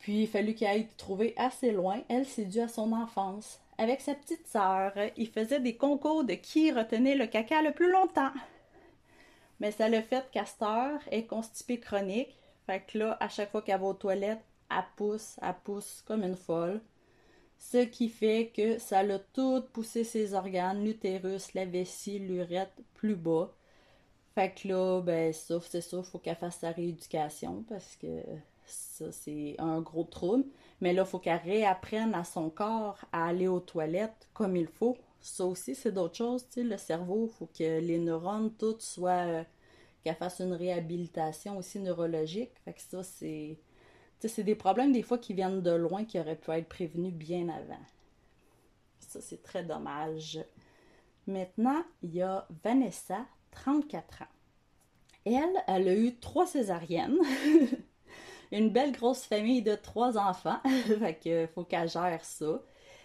Puis 0.01 0.23
il 0.23 0.27
fallu 0.27 0.55
qu'elle 0.55 0.69
aille 0.69 0.87
trouver 0.97 1.33
assez 1.37 1.71
loin. 1.71 2.01
Elle, 2.09 2.25
c'est 2.25 2.45
dû 2.45 2.59
à 2.59 2.67
son 2.67 2.91
enfance. 2.91 3.59
Avec 3.77 4.01
sa 4.01 4.15
petite 4.15 4.47
sœur, 4.47 4.93
il 5.15 5.27
faisait 5.27 5.59
des 5.59 5.75
concours 5.75 6.23
de 6.23 6.33
qui 6.33 6.71
retenait 6.71 7.15
le 7.15 7.27
caca 7.27 7.61
le 7.61 7.71
plus 7.71 7.91
longtemps. 7.91 8.31
Mais 9.59 9.71
ça 9.71 9.89
le 9.89 10.01
fait 10.01 10.25
Castor 10.31 10.99
est 11.11 11.25
constipée 11.25 11.79
chronique. 11.79 12.35
Fait 12.65 12.81
que 12.81 12.97
là, 12.97 13.17
à 13.19 13.29
chaque 13.29 13.51
fois 13.51 13.61
qu'elle 13.61 13.79
va 13.79 13.87
aux 13.87 13.93
toilettes, 13.93 14.43
elle 14.71 14.83
pousse, 14.95 15.37
elle 15.41 15.55
pousse 15.63 16.03
comme 16.07 16.23
une 16.23 16.35
folle. 16.35 16.81
Ce 17.59 17.77
qui 17.77 18.09
fait 18.09 18.51
que 18.55 18.79
ça 18.79 19.03
l'a 19.03 19.19
tout 19.19 19.63
poussé 19.71 20.03
ses 20.03 20.33
organes, 20.33 20.83
l'utérus, 20.83 21.53
la 21.53 21.65
vessie, 21.65 22.17
l'urètre 22.17 22.73
plus 22.95 23.15
bas. 23.15 23.53
Fait 24.33 24.51
que 24.51 24.67
là, 24.67 25.01
ben, 25.01 25.31
sauf 25.31 25.67
c'est 25.69 25.93
il 25.93 26.03
faut 26.03 26.17
qu'elle 26.17 26.35
fasse 26.35 26.57
sa 26.59 26.71
rééducation 26.71 27.63
parce 27.69 27.95
que 27.97 28.07
ça, 28.71 29.11
c'est 29.11 29.55
un 29.59 29.81
gros 29.81 30.03
trouble. 30.03 30.45
Mais 30.81 30.93
là, 30.93 31.03
il 31.03 31.07
faut 31.07 31.19
qu'elle 31.19 31.41
réapprenne 31.43 32.13
à 32.13 32.23
son 32.23 32.49
corps 32.49 32.99
à 33.11 33.27
aller 33.27 33.47
aux 33.47 33.59
toilettes 33.59 34.29
comme 34.33 34.55
il 34.55 34.67
faut. 34.67 34.97
Ça 35.21 35.45
aussi, 35.45 35.75
c'est 35.75 35.91
d'autres 35.91 36.15
choses, 36.15 36.47
tu 36.47 36.61
sais, 36.61 36.63
le 36.63 36.77
cerveau, 36.77 37.27
il 37.29 37.33
faut 37.33 37.45
que 37.47 37.79
les 37.79 37.99
neurones, 37.99 38.51
toutes 38.57 38.81
soient. 38.81 39.25
Euh, 39.27 39.43
qu'elle 40.03 40.15
fasse 40.15 40.39
une 40.39 40.53
réhabilitation 40.53 41.57
aussi 41.57 41.79
neurologique. 41.79 42.51
Fait 42.65 42.73
que 42.73 42.81
ça, 42.81 43.03
c'est 43.03 43.57
c'est 44.19 44.43
des 44.43 44.55
problèmes 44.55 44.91
des 44.91 45.01
fois 45.01 45.17
qui 45.17 45.33
viennent 45.33 45.61
de 45.61 45.71
loin 45.71 46.05
qui 46.05 46.19
auraient 46.19 46.35
pu 46.35 46.51
être 46.51 46.69
prévenus 46.69 47.13
bien 47.13 47.49
avant. 47.49 47.81
Ça, 48.99 49.19
c'est 49.19 49.41
très 49.41 49.63
dommage. 49.63 50.39
Maintenant, 51.25 51.83
il 52.03 52.15
y 52.15 52.21
a 52.21 52.47
Vanessa, 52.63 53.25
34 53.51 54.21
ans. 54.21 54.25
Elle, 55.25 55.63
elle 55.67 55.87
a 55.87 55.95
eu 55.95 56.15
trois 56.17 56.45
césariennes. 56.45 57.17
Une 58.51 58.69
belle 58.69 58.91
grosse 58.91 59.23
famille 59.23 59.61
de 59.61 59.75
trois 59.75 60.17
enfants. 60.17 60.59
fait 60.99 61.19
que 61.23 61.47
faut 61.47 61.63
qu'elle 61.63 61.89
gère 61.89 62.23
ça. 62.23 62.61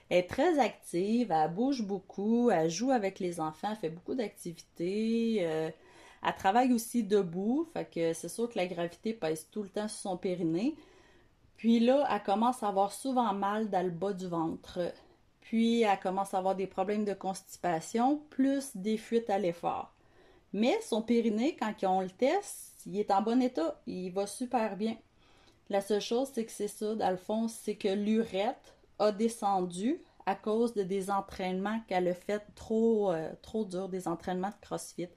Elle 0.08 0.18
est 0.18 0.28
très 0.28 0.58
active, 0.58 1.32
elle 1.32 1.52
bouge 1.52 1.82
beaucoup, 1.82 2.50
elle 2.50 2.70
joue 2.70 2.92
avec 2.92 3.18
les 3.18 3.40
enfants, 3.40 3.68
elle 3.70 3.76
fait 3.76 3.90
beaucoup 3.90 4.14
d'activités. 4.14 5.38
Euh, 5.40 5.70
elle 6.24 6.34
travaille 6.34 6.72
aussi 6.72 7.02
debout, 7.02 7.68
fait 7.72 7.84
que 7.90 8.12
c'est 8.12 8.28
sûr 8.28 8.48
que 8.48 8.58
la 8.58 8.66
gravité 8.66 9.12
pèse 9.12 9.48
tout 9.50 9.62
le 9.62 9.68
temps 9.68 9.88
sur 9.88 10.10
son 10.10 10.16
périnée. 10.16 10.76
Puis 11.56 11.80
là, 11.80 12.06
elle 12.10 12.22
commence 12.22 12.62
à 12.62 12.68
avoir 12.68 12.92
souvent 12.92 13.32
mal 13.32 13.70
dans 13.70 13.84
le 13.84 13.90
bas 13.90 14.12
du 14.12 14.28
ventre. 14.28 14.92
Puis 15.40 15.82
elle 15.82 15.98
commence 16.00 16.34
à 16.34 16.38
avoir 16.38 16.54
des 16.54 16.66
problèmes 16.66 17.04
de 17.04 17.14
constipation, 17.14 18.20
plus 18.30 18.76
des 18.76 18.96
fuites 18.98 19.30
à 19.30 19.38
l'effort. 19.38 19.92
Mais 20.52 20.78
son 20.82 21.02
périnée, 21.02 21.56
quand 21.56 21.74
on 21.84 22.00
le 22.00 22.10
teste, 22.10 22.82
il 22.86 22.98
est 22.98 23.10
en 23.10 23.22
bon 23.22 23.42
état, 23.42 23.80
il 23.86 24.10
va 24.10 24.26
super 24.26 24.76
bien. 24.76 24.96
La 25.68 25.80
seule 25.80 26.00
chose, 26.00 26.30
c'est 26.32 26.44
que 26.44 26.52
c'est 26.52 26.68
ça, 26.68 26.94
dans 26.94 27.11
le 27.11 27.16
fond, 27.16 27.49
c'est 27.49 27.75
que 27.75 27.88
l'urètre 27.88 28.76
a 28.99 29.12
descendu 29.12 30.00
à 30.25 30.35
cause 30.35 30.75
de 30.75 30.82
des 30.82 31.11
entraînements 31.11 31.80
qu'elle 31.88 32.08
a 32.08 32.14
fait 32.14 32.42
trop, 32.54 33.12
euh, 33.12 33.30
trop 33.42 33.64
durs, 33.64 33.88
des 33.88 34.08
entraînements 34.08 34.50
de 34.50 34.61
CrossFit. 34.61 35.08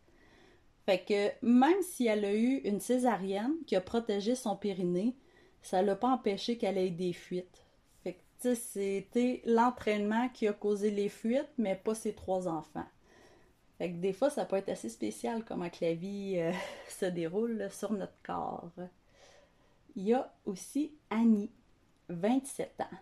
Fait 0.86 1.04
que 1.04 1.46
même 1.46 1.82
si 1.82 2.08
elle 2.08 2.26
a 2.26 2.34
eu 2.34 2.58
une 2.64 2.80
césarienne 2.80 3.54
qui 3.68 3.76
a 3.76 3.82
protégé 3.82 4.36
son 4.36 4.56
périnée, 4.56 5.16
ça 5.62 5.82
l'a 5.82 5.96
pas 5.96 6.10
empêché 6.10 6.58
qu'elle 6.58 6.78
ait 6.78 6.90
des 6.90 7.14
fuites. 7.14 7.64
Fait 8.04 8.20
que 8.42 8.56
c'était 8.56 9.42
l'entraînement 9.46 10.30
qui 10.30 10.48
a 10.48 10.54
causé 10.54 10.90
les 10.90 11.10
fuites, 11.10 11.52
mais 11.58 11.76
pas 11.76 11.96
ses 11.96 12.14
trois 12.14 12.48
enfants. 12.48 12.88
Fait 13.78 13.92
que 13.92 13.98
des 13.98 14.14
fois, 14.14 14.30
ça 14.30 14.46
peut 14.46 14.58
être 14.58 14.70
assez 14.70 14.90
spécial 14.90 15.44
comment 15.46 15.70
la 15.80 15.94
vie 15.94 16.36
euh, 16.38 16.52
se 16.90 17.06
déroule 17.06 17.70
sur 17.72 17.94
notre 17.94 18.20
corps. 18.24 18.72
Il 19.96 20.04
y 20.04 20.14
a 20.14 20.32
aussi 20.46 20.94
Annie, 21.10 21.52
27 22.10 22.82
ans. 22.82 22.98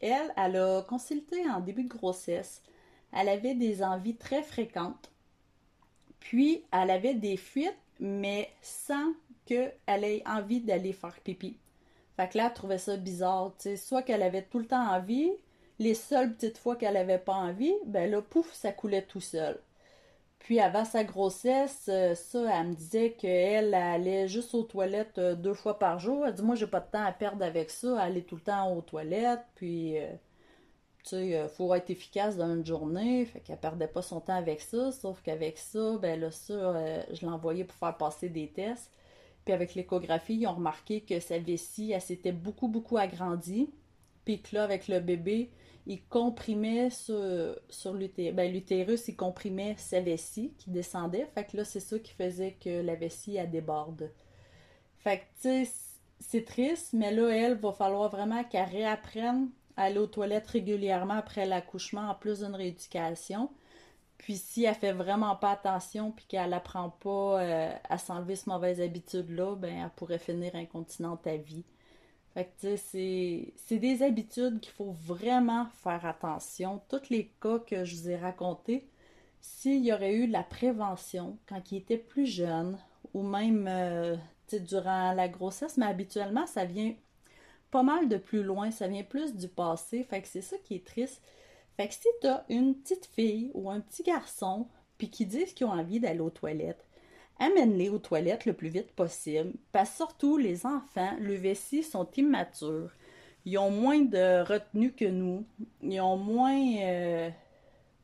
Elle, 0.00 0.32
elle 0.36 0.56
a 0.56 0.82
consulté 0.82 1.48
en 1.48 1.60
début 1.60 1.84
de 1.84 1.88
grossesse. 1.88 2.62
Elle 3.12 3.28
avait 3.28 3.54
des 3.54 3.82
envies 3.82 4.16
très 4.16 4.42
fréquentes. 4.42 5.10
Puis, 6.20 6.64
elle 6.72 6.90
avait 6.90 7.14
des 7.14 7.36
fuites, 7.36 7.78
mais 8.00 8.50
sans 8.60 9.12
qu'elle 9.46 9.74
ait 9.86 10.22
envie 10.26 10.60
d'aller 10.60 10.92
faire 10.92 11.18
pipi. 11.20 11.56
Fait 12.16 12.28
que 12.28 12.38
là, 12.38 12.50
trouvait 12.50 12.78
ça 12.78 12.96
bizarre. 12.96 13.54
Soit 13.76 14.02
qu'elle 14.02 14.22
avait 14.22 14.42
tout 14.42 14.58
le 14.58 14.66
temps 14.66 14.90
envie, 14.90 15.30
les 15.78 15.94
seules 15.94 16.34
petites 16.34 16.58
fois 16.58 16.76
qu'elle 16.76 16.96
avait 16.96 17.18
pas 17.18 17.34
envie, 17.34 17.74
ben 17.86 18.10
là, 18.10 18.22
pouf, 18.22 18.52
ça 18.52 18.72
coulait 18.72 19.02
tout 19.02 19.20
seul. 19.20 19.58
Puis 20.38 20.60
avant 20.60 20.84
sa 20.84 21.02
grossesse, 21.04 21.86
euh, 21.88 22.14
ça, 22.14 22.60
elle 22.60 22.68
me 22.68 22.74
disait 22.74 23.12
qu'elle 23.12 23.74
allait 23.74 24.28
juste 24.28 24.54
aux 24.54 24.62
toilettes 24.62 25.18
euh, 25.18 25.34
deux 25.34 25.54
fois 25.54 25.78
par 25.78 25.98
jour. 25.98 26.26
Elle 26.26 26.34
dit 26.34 26.42
Moi, 26.42 26.54
j'ai 26.54 26.66
pas 26.68 26.80
de 26.80 26.90
temps 26.90 27.04
à 27.04 27.12
perdre 27.12 27.44
avec 27.44 27.70
ça, 27.70 28.00
aller 28.00 28.22
tout 28.22 28.36
le 28.36 28.42
temps 28.42 28.72
aux 28.72 28.82
toilettes. 28.82 29.44
Puis, 29.56 29.98
euh, 29.98 30.12
tu 31.04 31.10
sais, 31.10 31.28
il 31.30 31.48
faut 31.48 31.74
être 31.74 31.90
efficace 31.90 32.36
dans 32.36 32.52
une 32.54 32.64
journée. 32.64 33.24
Fait 33.26 33.40
qu'elle 33.40 33.58
perdait 33.58 33.88
pas 33.88 34.02
son 34.02 34.20
temps 34.20 34.36
avec 34.36 34.60
ça. 34.60 34.92
Sauf 34.92 35.20
qu'avec 35.22 35.58
ça, 35.58 35.98
ben 35.98 36.20
là, 36.20 36.30
ça, 36.30 36.74
je 37.12 37.26
l'envoyais 37.26 37.64
pour 37.64 37.76
faire 37.76 37.96
passer 37.96 38.28
des 38.28 38.48
tests. 38.48 38.92
Puis 39.44 39.54
avec 39.54 39.74
l'échographie, 39.74 40.34
ils 40.34 40.46
ont 40.46 40.54
remarqué 40.54 41.02
que 41.02 41.20
sa 41.20 41.38
vessie, 41.38 41.92
elle 41.92 42.00
s'était 42.00 42.32
beaucoup, 42.32 42.68
beaucoup 42.68 42.98
agrandie. 42.98 43.70
Puis 44.24 44.42
que 44.42 44.56
là, 44.56 44.64
avec 44.64 44.88
le 44.88 45.00
bébé, 45.00 45.50
il 45.86 46.02
comprimait 46.04 46.90
sur. 46.90 47.56
Ben, 48.34 48.52
l'utérus, 48.52 49.08
il 49.08 49.16
comprimait 49.16 49.76
sa 49.78 50.00
vessie 50.00 50.52
qui 50.58 50.70
descendait. 50.70 51.26
Fait 51.34 51.44
que 51.44 51.56
là, 51.56 51.64
c'est 51.64 51.80
ça 51.80 51.98
qui 51.98 52.12
faisait 52.12 52.56
que 52.60 52.82
la 52.82 52.96
vessie, 52.96 53.38
déborde. 53.46 54.10
Fait 54.98 55.22
que, 55.42 55.64
c'est 56.18 56.44
triste, 56.44 56.92
mais 56.92 57.12
là, 57.12 57.28
elle, 57.28 57.54
va 57.54 57.72
falloir 57.72 58.10
vraiment 58.10 58.42
qu'elle 58.44 58.68
réapprenne 58.68 59.50
à 59.76 59.84
aller 59.84 59.98
aux 59.98 60.06
toilettes 60.06 60.48
régulièrement 60.48 61.14
après 61.14 61.46
l'accouchement, 61.46 62.10
en 62.10 62.14
plus 62.14 62.40
d'une 62.40 62.54
rééducation. 62.54 63.50
Puis 64.18 64.36
si 64.36 64.64
elle 64.64 64.74
fait 64.74 64.92
vraiment 64.92 65.36
pas 65.36 65.52
attention 65.52 66.10
puis 66.10 66.24
qu'elle 66.26 66.52
apprend 66.54 66.90
pas 66.90 67.40
euh, 67.42 67.72
à 67.88 67.98
s'enlever 67.98 68.34
cette 68.34 68.46
mauvaise 68.46 68.80
habitude-là, 68.80 69.54
ben 69.56 69.84
elle 69.84 69.90
pourrait 69.90 70.18
finir 70.18 70.54
incontinente 70.56 71.26
à 71.26 71.36
vie. 71.36 71.64
Fait 72.36 72.52
que, 72.60 72.76
c'est 72.76 73.78
des 73.78 74.02
habitudes 74.02 74.60
qu'il 74.60 74.74
faut 74.74 74.94
vraiment 75.06 75.68
faire 75.82 76.04
attention. 76.04 76.82
Tous 76.86 77.08
les 77.08 77.32
cas 77.40 77.60
que 77.60 77.86
je 77.86 77.96
vous 77.96 78.10
ai 78.10 78.16
racontés, 78.16 78.86
s'il 79.40 79.82
y 79.82 79.90
aurait 79.90 80.14
eu 80.14 80.26
de 80.26 80.32
la 80.34 80.42
prévention 80.42 81.38
quand 81.48 81.72
il 81.72 81.78
était 81.78 81.96
plus 81.96 82.26
jeune, 82.26 82.76
ou 83.14 83.22
même 83.22 83.66
euh, 83.66 84.16
durant 84.52 85.14
la 85.14 85.28
grossesse, 85.28 85.78
mais 85.78 85.86
habituellement, 85.86 86.46
ça 86.46 86.66
vient 86.66 86.92
pas 87.70 87.82
mal 87.82 88.06
de 88.06 88.18
plus 88.18 88.42
loin, 88.42 88.70
ça 88.70 88.86
vient 88.86 89.02
plus 89.02 89.34
du 89.34 89.48
passé. 89.48 90.02
Fait 90.04 90.20
que 90.20 90.28
c'est 90.28 90.42
ça 90.42 90.58
qui 90.58 90.74
est 90.74 90.86
triste. 90.86 91.22
Fait 91.78 91.88
que 91.88 91.94
si 91.94 92.08
t'as 92.20 92.44
une 92.50 92.74
petite 92.74 93.06
fille 93.06 93.50
ou 93.54 93.70
un 93.70 93.80
petit 93.80 94.02
garçon, 94.02 94.68
puis 94.98 95.08
qui 95.08 95.24
disent 95.24 95.54
qu'ils 95.54 95.68
ont 95.68 95.72
envie 95.72 96.00
d'aller 96.00 96.20
aux 96.20 96.28
toilettes, 96.28 96.85
Amène-les 97.38 97.90
aux 97.90 97.98
toilettes 97.98 98.46
le 98.46 98.54
plus 98.54 98.68
vite 98.68 98.92
possible, 98.92 99.52
parce 99.72 99.94
surtout 99.94 100.38
les 100.38 100.64
enfants, 100.64 101.14
le 101.20 101.34
vessie 101.34 101.82
sont 101.82 102.08
immatures. 102.16 102.92
Ils 103.44 103.58
ont 103.58 103.70
moins 103.70 104.00
de 104.00 104.42
retenue 104.42 104.92
que 104.92 105.04
nous. 105.04 105.44
Ils 105.82 106.00
ont 106.00 106.16
moins. 106.16 106.60
Euh, 106.80 107.30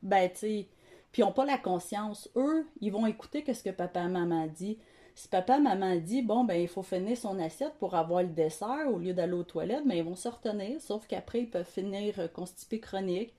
ben, 0.02 0.30
tu 0.30 0.38
sais. 0.38 0.68
Puis 1.10 1.22
ils 1.22 1.24
n'ont 1.24 1.32
pas 1.32 1.44
la 1.44 1.58
conscience. 1.58 2.30
Eux, 2.36 2.66
ils 2.80 2.92
vont 2.92 3.06
écouter 3.06 3.44
ce 3.52 3.62
que 3.62 3.70
papa 3.70 4.02
et 4.04 4.08
maman 4.08 4.46
dit. 4.46 4.78
Si 5.14 5.28
papa 5.28 5.58
maman 5.58 5.96
dit, 5.96 6.22
bon, 6.22 6.44
ben, 6.44 6.54
il 6.54 6.68
faut 6.68 6.82
finir 6.82 7.16
son 7.16 7.38
assiette 7.40 7.74
pour 7.80 7.94
avoir 7.96 8.22
le 8.22 8.28
dessert 8.28 8.86
au 8.90 8.98
lieu 8.98 9.12
d'aller 9.12 9.32
aux 9.32 9.42
toilettes, 9.42 9.86
ben, 9.86 9.96
ils 9.96 10.04
vont 10.04 10.16
se 10.16 10.28
retenir. 10.28 10.80
Sauf 10.80 11.06
qu'après, 11.06 11.40
ils 11.40 11.50
peuvent 11.50 11.68
finir 11.68 12.32
constipés 12.32 12.80
chroniques. 12.80 13.34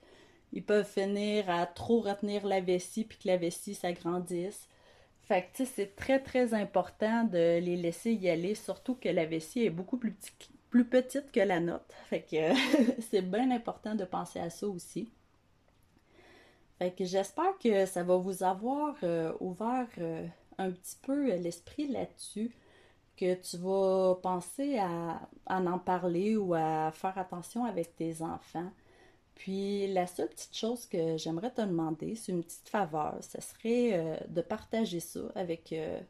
Ils 0.52 0.64
peuvent 0.64 0.86
finir 0.86 1.48
à 1.50 1.66
trop 1.66 2.00
retenir 2.00 2.46
la 2.46 2.60
vessie 2.60 3.04
puis 3.04 3.18
que 3.18 3.28
la 3.28 3.38
vessie 3.38 3.74
s'agrandisse. 3.74 4.68
Fait 5.26 5.48
que, 5.56 5.64
c'est 5.64 5.96
très, 5.96 6.20
très 6.20 6.52
important 6.52 7.24
de 7.24 7.58
les 7.58 7.76
laisser 7.76 8.12
y 8.12 8.28
aller, 8.28 8.54
surtout 8.54 8.94
que 8.94 9.08
la 9.08 9.24
vessie 9.24 9.64
est 9.64 9.70
beaucoup 9.70 9.96
plus, 9.96 10.14
petite 10.84 11.32
que 11.32 11.40
la 11.40 11.60
nôtre. 11.60 11.94
Fait 12.10 12.22
que 12.22 13.00
c'est 13.10 13.22
bien 13.22 13.50
important 13.50 13.94
de 13.94 14.04
penser 14.04 14.38
à 14.40 14.50
ça 14.50 14.66
aussi. 14.66 15.10
Fait 16.78 16.90
que 16.90 17.04
j'espère 17.04 17.56
que 17.58 17.86
ça 17.86 18.02
va 18.02 18.16
vous 18.16 18.42
avoir 18.42 18.96
euh, 19.02 19.32
ouvert 19.40 19.86
euh, 19.98 20.26
un 20.58 20.70
petit 20.70 20.96
peu 21.00 21.34
l'esprit 21.36 21.86
là-dessus, 21.88 22.50
que 23.16 23.34
tu 23.34 23.56
vas 23.58 24.16
penser 24.22 24.78
à, 24.78 25.20
à, 25.46 25.60
en 25.60 25.78
parler 25.78 26.36
ou 26.36 26.52
à 26.54 26.90
faire 26.92 27.16
attention 27.16 27.64
avec 27.64 27.96
tes 27.96 28.20
enfants. 28.20 28.70
Puis 29.34 29.92
la 29.92 30.06
seule 30.06 30.28
petite 30.28 30.56
chose 30.56 30.86
que 30.86 31.16
j'aimerais 31.16 31.50
te 31.50 31.60
demander, 31.60 32.14
c'est 32.14 32.32
une 32.32 32.42
petite 32.42 32.68
faveur, 32.68 33.18
ce 33.20 33.40
serait 33.40 33.90
euh, 33.92 34.16
de 34.28 34.40
partager 34.42 35.00
ça 35.00 35.20
avec 35.34 35.72
euh, 35.72 36.00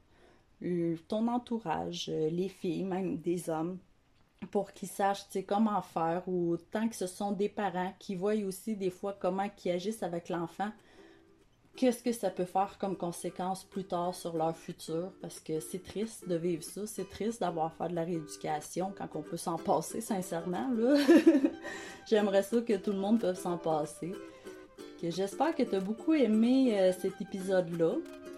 ton 1.08 1.28
entourage, 1.28 2.08
euh, 2.08 2.28
les 2.30 2.48
filles, 2.48 2.84
même 2.84 3.18
des 3.18 3.48
hommes, 3.48 3.78
pour 4.50 4.72
qu'ils 4.72 4.88
sachent 4.88 5.26
comment 5.46 5.80
faire 5.80 6.22
ou 6.28 6.56
tant 6.70 6.88
que 6.88 6.94
ce 6.94 7.06
sont 7.06 7.32
des 7.32 7.48
parents 7.48 7.94
qui 7.98 8.14
voient 8.14 8.34
aussi 8.44 8.76
des 8.76 8.90
fois 8.90 9.16
comment 9.18 9.48
ils 9.64 9.70
agissent 9.70 10.02
avec 10.02 10.28
l'enfant, 10.28 10.70
qu'est-ce 11.76 12.02
que 12.02 12.12
ça 12.12 12.30
peut 12.30 12.44
faire 12.44 12.76
comme 12.78 12.96
conséquence 12.96 13.64
plus 13.64 13.84
tard 13.84 14.14
sur 14.14 14.37
leur 14.37 14.56
futur? 14.56 15.12
Parce 15.20 15.40
que 15.40 15.60
c'est 15.60 15.82
triste 15.82 16.28
de 16.28 16.37
vivre 16.37 16.62
ça, 16.62 16.82
c'est 16.87 17.08
triste 17.08 17.40
d'avoir 17.40 17.66
à 17.66 17.70
faire 17.70 17.88
de 17.88 17.94
la 17.94 18.04
rééducation 18.04 18.92
quand 18.96 19.08
on 19.14 19.22
peut 19.22 19.37
s'en 19.37 19.56
passer 19.56 20.00
sincèrement. 20.00 20.70
J'aimerais 22.08 22.42
ça 22.42 22.60
que 22.60 22.76
tout 22.76 22.92
le 22.92 22.98
monde 22.98 23.18
puisse 23.18 23.40
s'en 23.40 23.58
passer. 23.58 24.12
J'espère 25.02 25.54
que 25.54 25.62
tu 25.62 25.74
as 25.74 25.80
beaucoup 25.80 26.14
aimé 26.14 26.78
euh, 26.78 26.92
cet 26.92 27.20
épisode 27.20 27.78
là. 27.78 27.92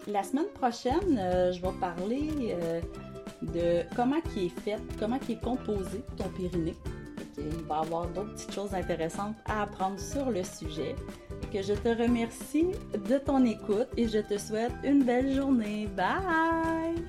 La 0.07 0.23
semaine 0.23 0.47
prochaine, 0.53 1.17
euh, 1.17 1.51
je 1.51 1.61
vais 1.61 1.71
parler 1.79 2.29
euh, 2.61 2.81
de 3.41 3.95
comment 3.95 4.19
qui 4.21 4.47
est 4.47 4.61
fait, 4.61 4.77
comment 4.99 5.19
qui 5.19 5.33
est 5.33 5.41
composé 5.41 6.03
ton 6.17 6.27
périnée. 6.29 6.75
Il 7.37 7.63
va 7.65 7.75
y 7.75 7.85
avoir 7.85 8.07
d'autres 8.07 8.33
petites 8.33 8.53
choses 8.53 8.73
intéressantes 8.73 9.35
à 9.45 9.63
apprendre 9.63 9.99
sur 9.99 10.29
le 10.29 10.43
sujet 10.43 10.95
que 11.51 11.61
je 11.61 11.73
te 11.73 11.89
remercie 11.89 12.67
de 13.09 13.17
ton 13.17 13.45
écoute 13.45 13.87
et 13.95 14.07
je 14.07 14.19
te 14.19 14.37
souhaite 14.37 14.73
une 14.83 15.03
belle 15.03 15.33
journée. 15.33 15.87
Bye! 15.95 17.03